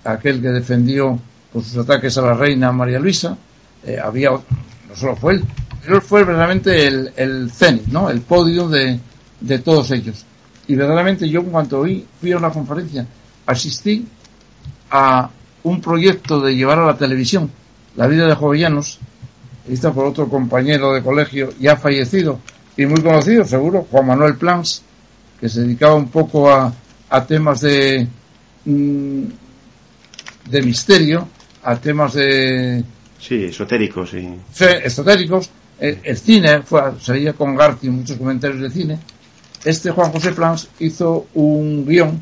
[0.04, 1.20] aquel que defendió
[1.52, 3.38] con sus ataques a la reina María Luisa,
[3.86, 5.46] eh, había, no solo fue él,
[5.86, 8.10] pero fue verdaderamente el, el cenit, ¿no?
[8.10, 9.00] El podio de,
[9.40, 10.26] de todos ellos.
[10.68, 13.06] Y verdaderamente yo, en cuanto oí, fui a una conferencia,
[13.46, 14.06] asistí
[14.92, 15.30] a
[15.64, 17.50] un proyecto de llevar a la televisión
[17.96, 19.00] la vida de Jovellanos,
[19.68, 22.40] está por otro compañero de colegio ya fallecido
[22.76, 24.82] y muy conocido, seguro, Juan Manuel Plans,
[25.40, 26.74] que se dedicaba un poco a,
[27.10, 28.08] a temas de,
[28.66, 29.24] mm,
[30.50, 31.28] de misterio,
[31.64, 32.84] a temas de...
[33.20, 34.28] Sí, esotéricos, sí.
[34.84, 35.50] esotéricos.
[35.80, 39.00] El, cine, fue, salía con Garty muchos comentarios de cine.
[39.64, 42.22] Este Juan José Plans hizo un guion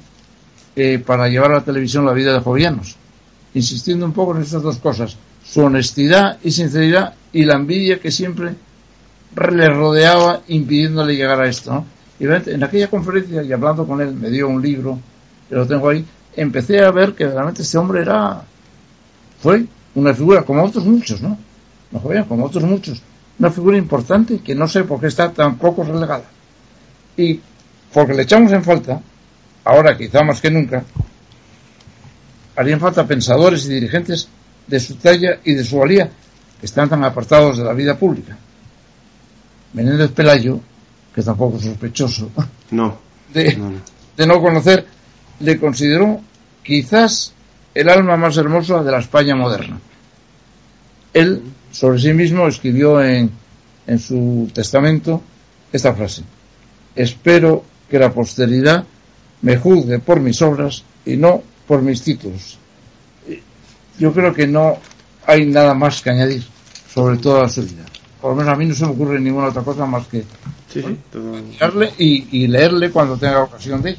[0.76, 2.96] eh, para llevar a la televisión la vida de Jovianos,
[3.54, 8.12] insistiendo un poco en estas dos cosas, su honestidad y sinceridad y la envidia que
[8.12, 8.56] siempre
[9.36, 11.74] le rodeaba impidiéndole llegar a esto.
[11.74, 11.86] ¿no?
[12.20, 15.00] Y en aquella conferencia, y hablando con él, me dio un libro,
[15.50, 16.06] que lo tengo ahí,
[16.36, 18.44] empecé a ver que realmente este hombre era,
[19.40, 19.66] fue
[19.96, 21.38] una figura, como otros muchos, ¿no?
[21.92, 23.02] No como otros muchos,
[23.38, 26.24] una figura importante que no sé por qué está tan poco relegada.
[27.18, 27.40] Y
[27.94, 29.02] porque le echamos en falta,
[29.66, 30.84] ahora quizá más que nunca,
[32.56, 34.30] harían falta pensadores y dirigentes
[34.68, 36.10] de su talla y de su valía,
[36.62, 38.38] están tan apartados de la vida pública.
[39.74, 40.60] Menéndez Pelayo
[41.14, 42.32] que tampoco es sospechoso
[42.72, 42.98] no,
[43.34, 43.58] de,
[44.28, 44.86] no, conocer,
[45.40, 46.22] le consideró
[46.64, 47.34] quizás
[47.74, 49.80] el alma más hermosa de la España moderna.
[51.14, 51.42] Él,
[51.72, 53.32] sobre sí mismo, escribió en,
[53.88, 55.22] en su testamento
[55.72, 56.24] esta frase.
[56.96, 58.86] Espero que la posteridad
[59.42, 62.58] me juzgue por mis obras y no por mis títulos.
[63.98, 64.78] Yo creo que no
[65.26, 66.44] hay nada más que añadir
[66.94, 67.86] sobre toda su vida
[68.22, 70.24] por lo menos a mí no se me ocurre ninguna otra cosa más que
[70.70, 70.84] sí,
[71.98, 73.98] y, leerle cuando tenga ocasión de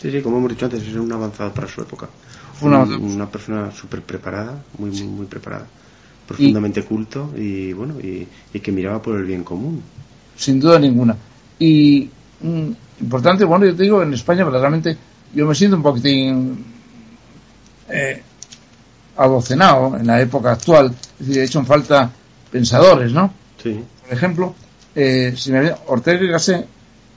[0.00, 2.08] Sí, sí, como hemos dicho antes, es un avanzado para su época.
[2.62, 5.66] Una, una persona súper preparada, muy, muy, muy preparada,
[6.26, 8.26] profundamente culto y bueno, y,
[8.60, 9.82] que miraba por el bien común.
[10.36, 11.14] Sin duda ninguna.
[11.58, 12.08] Y
[12.40, 12.70] mm,
[13.02, 14.96] importante, bueno, yo te digo, en España verdaderamente
[15.34, 16.64] yo me siento un poquitín
[17.90, 18.22] eh,
[19.20, 22.10] adocenado en la época actual, es decir, he hecho en falta
[22.50, 23.32] pensadores, ¿no?
[23.62, 23.78] Sí.
[24.02, 24.54] Por ejemplo,
[24.94, 26.66] eh, si me Ortega y Gasset,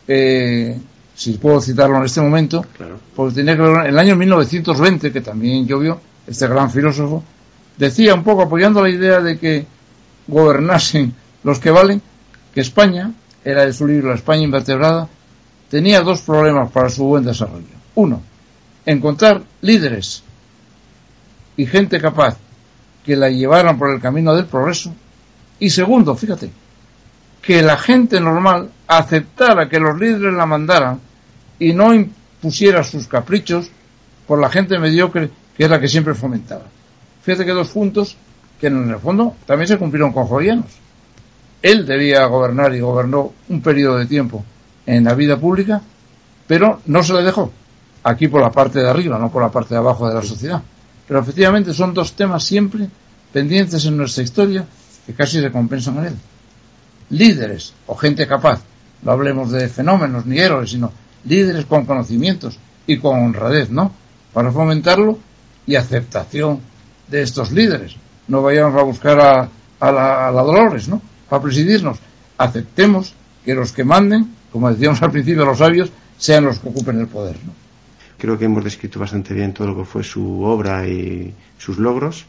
[0.08, 0.78] eh,
[1.16, 3.00] si puedo citarlo en este momento, claro.
[3.16, 7.24] porque tenía que ver en el año 1920, que también llovió, este gran filósofo,
[7.78, 9.66] decía un poco apoyando la idea de que
[10.28, 12.02] gobernasen los que valen,
[12.54, 13.14] que España,
[13.46, 15.08] era de su libro La España invertebrada,
[15.70, 17.66] tenía dos problemas para su buen desarrollo.
[17.96, 18.22] Uno,
[18.86, 20.24] encontrar líderes
[21.58, 22.38] y gente capaz
[23.06, 24.94] que la llevaran por el camino del progreso
[25.60, 26.52] y segundo, fíjate,
[27.42, 31.00] que la gente normal aceptara que los líderes la mandaran
[31.60, 33.70] y no impusiera sus caprichos
[34.28, 36.64] por la gente mediocre que es la que siempre fomentaba.
[37.22, 38.18] Fíjate que dos puntos
[38.60, 40.72] que en el fondo también se cumplieron con Jovianos.
[41.62, 44.44] Él debía gobernar y gobernó un periodo de tiempo
[44.86, 45.82] en la vida pública,
[46.48, 47.52] pero no se le dejó.
[48.04, 50.62] Aquí por la parte de arriba, no por la parte de abajo de la sociedad.
[51.08, 52.88] Pero efectivamente son dos temas siempre
[53.32, 54.66] pendientes en nuestra historia
[55.06, 56.16] que casi se compensan en él.
[57.10, 58.62] Líderes o gente capaz,
[59.02, 60.92] no hablemos de fenómenos ni héroes, sino
[61.26, 63.92] líderes con conocimientos y con honradez, ¿no?
[64.34, 65.20] Para fomentarlo
[65.66, 66.60] y aceptación
[67.08, 67.96] de estos líderes.
[68.28, 69.50] No vayamos a buscar a,
[69.80, 71.02] a, la, a la Dolores, ¿no?
[71.30, 71.98] Para presidirnos.
[72.38, 77.00] Aceptemos que los que manden, como decíamos al principio los sabios, sean los que ocupen
[77.00, 77.63] el poder, ¿no?
[78.24, 82.24] Creo que hemos descrito bastante bien todo lo que fue su obra y sus logros.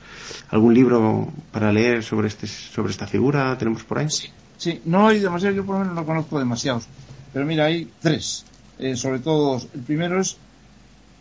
[0.51, 4.11] ¿Algún libro para leer sobre, este, sobre esta figura tenemos por ahí?
[4.11, 6.89] Sí, sí, no hay demasiado, yo por lo menos no conozco demasiados.
[7.33, 8.45] Pero mira, hay tres.
[8.81, 10.37] Eh, sobre todo, el primero es,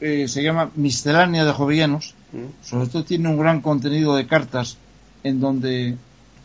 [0.02, 2.16] eh, se llama Miscelánea de Jovellanos.
[2.32, 2.66] Mm.
[2.66, 4.78] Sobre todo tiene un gran contenido de cartas
[5.24, 5.98] en donde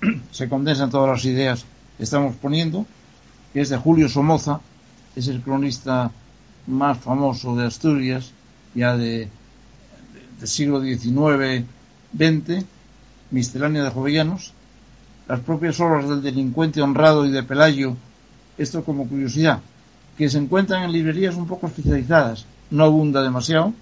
[0.33, 1.65] se condensan todas las ideas
[1.97, 2.85] que estamos poniendo,
[3.55, 4.61] que es de Julio Somoza,
[5.17, 6.11] es el cronista
[6.69, 8.33] más famoso de Asturias,
[8.75, 9.29] ya de,
[10.45, 11.65] siglo XIX,
[12.17, 12.65] XX,
[13.31, 14.53] Miscelánea de Jovellanos.
[15.27, 17.97] las propias obras del delincuente honrado y de Pelayo,
[18.57, 19.61] esto como curiosidad,
[20.17, 23.73] que se encuentran en librerías un poco especializadas, no abunda demasiado.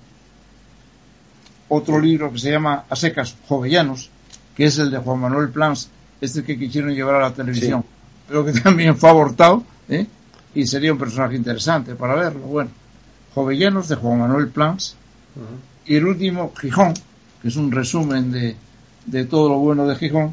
[1.69, 4.11] Otro libro que se llama A secas, Jovellanos,
[4.57, 7.85] que es el de Juan Manuel Plans, este que quisieron llevar a la televisión,
[8.29, 10.07] pero que también fue abortado, ¿eh?
[10.57, 12.41] Y sería un personaje interesante para verlo.
[12.41, 12.71] Bueno,
[13.35, 14.97] Jovellanos de Juan Manuel Plans,
[15.85, 16.95] y el último, Gijón,
[17.43, 18.57] que es un resumen de,
[19.05, 20.33] de todo lo bueno de Gijón,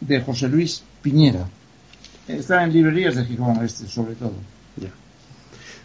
[0.00, 1.46] de José Luis Piñera.
[2.26, 4.32] Está en librerías de Gijón este, sobre todo.
[4.76, 4.90] Ya.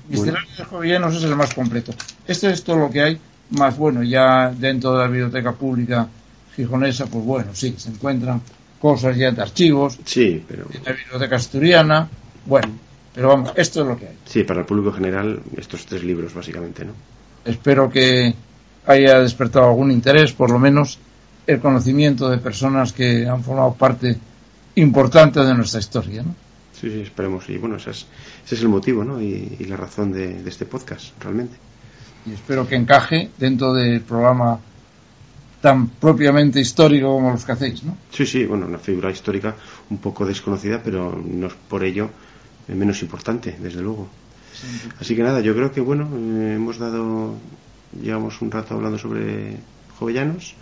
[0.09, 1.93] Misceláneo de Jovellanos es el más completo.
[2.25, 3.19] Esto es todo lo que hay,
[3.51, 6.07] más bueno, ya dentro de la biblioteca pública
[6.55, 8.41] gijonesa, pues bueno, sí, se encuentran
[8.81, 9.99] cosas ya de archivos.
[10.05, 10.65] Sí, pero.
[10.73, 12.09] En la biblioteca asturiana,
[12.47, 14.17] bueno, pero vamos, esto es lo que hay.
[14.25, 16.93] Sí, para el público general, estos tres libros, básicamente, ¿no?
[17.45, 18.33] Espero que
[18.85, 20.99] haya despertado algún interés, por lo menos
[21.47, 24.17] el conocimiento de personas que han formado parte
[24.75, 26.35] importante de nuestra historia, ¿no?
[26.79, 27.49] Sí, sí, esperemos.
[27.49, 28.05] Y bueno, ese es,
[28.45, 29.21] ese es el motivo, ¿no?
[29.21, 31.57] Y, la razón de, de, este podcast, realmente.
[32.25, 34.59] Y espero que encaje dentro del programa
[35.61, 37.97] tan propiamente histórico como los que hacéis, ¿no?
[38.11, 39.55] Sí, sí, bueno, una figura histórica
[39.89, 42.09] un poco desconocida, pero no es por ello
[42.75, 44.07] menos importante, desde luego.
[44.99, 47.35] Así que nada, yo creo que bueno, eh, hemos dado,
[48.01, 49.57] llevamos un rato hablando sobre
[49.97, 50.55] Jovellanos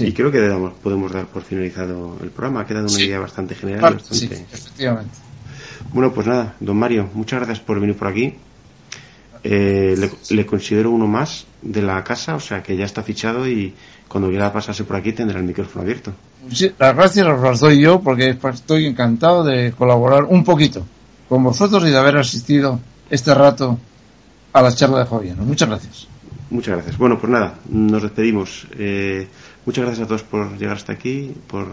[0.00, 0.40] y creo que
[0.82, 2.60] podemos dar por finalizado el programa.
[2.60, 4.00] Ha quedado una idea bastante general.
[4.10, 5.18] Sí, efectivamente.
[5.92, 8.34] Bueno, pues nada, don Mario, muchas gracias por venir por aquí.
[9.46, 13.74] Eh, le, considero uno más de la casa, o sea que ya está fichado y
[14.08, 16.14] cuando quiera pasarse por aquí tendrá el micrófono abierto.
[16.50, 20.86] Sí, las gracias las doy yo porque estoy encantado de colaborar un poquito
[21.34, 22.78] con vosotros y de haber asistido
[23.10, 23.76] este rato
[24.52, 25.34] a la charla de.
[25.34, 26.06] Muchas gracias.
[26.48, 26.96] Muchas gracias.
[26.96, 28.68] Bueno, pues nada, nos despedimos.
[28.78, 29.26] Eh,
[29.66, 31.66] muchas gracias a todos por llegar hasta aquí, por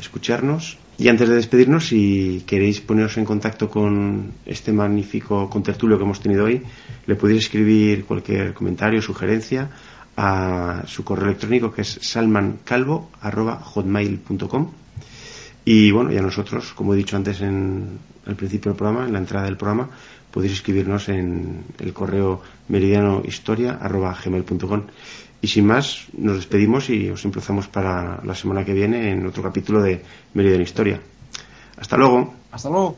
[0.00, 0.76] escucharnos.
[0.98, 6.18] Y antes de despedirnos, si queréis poneros en contacto con este magnífico contertulio que hemos
[6.18, 6.60] tenido hoy,
[7.06, 9.70] le podéis escribir cualquier comentario, sugerencia
[10.16, 14.83] a su correo electrónico que es salmancalvo.hotmail.com
[15.64, 19.18] y bueno, ya nosotros, como he dicho antes en el principio del programa, en la
[19.18, 19.90] entrada del programa,
[20.30, 24.82] podéis escribirnos en el correo meridianohistoria.gmail.com
[25.40, 29.42] y sin más, nos despedimos y os emplazamos para la semana que viene en otro
[29.42, 30.02] capítulo de
[30.32, 31.00] Meridiano Historia.
[31.76, 32.32] Hasta luego.
[32.50, 32.96] Hasta luego.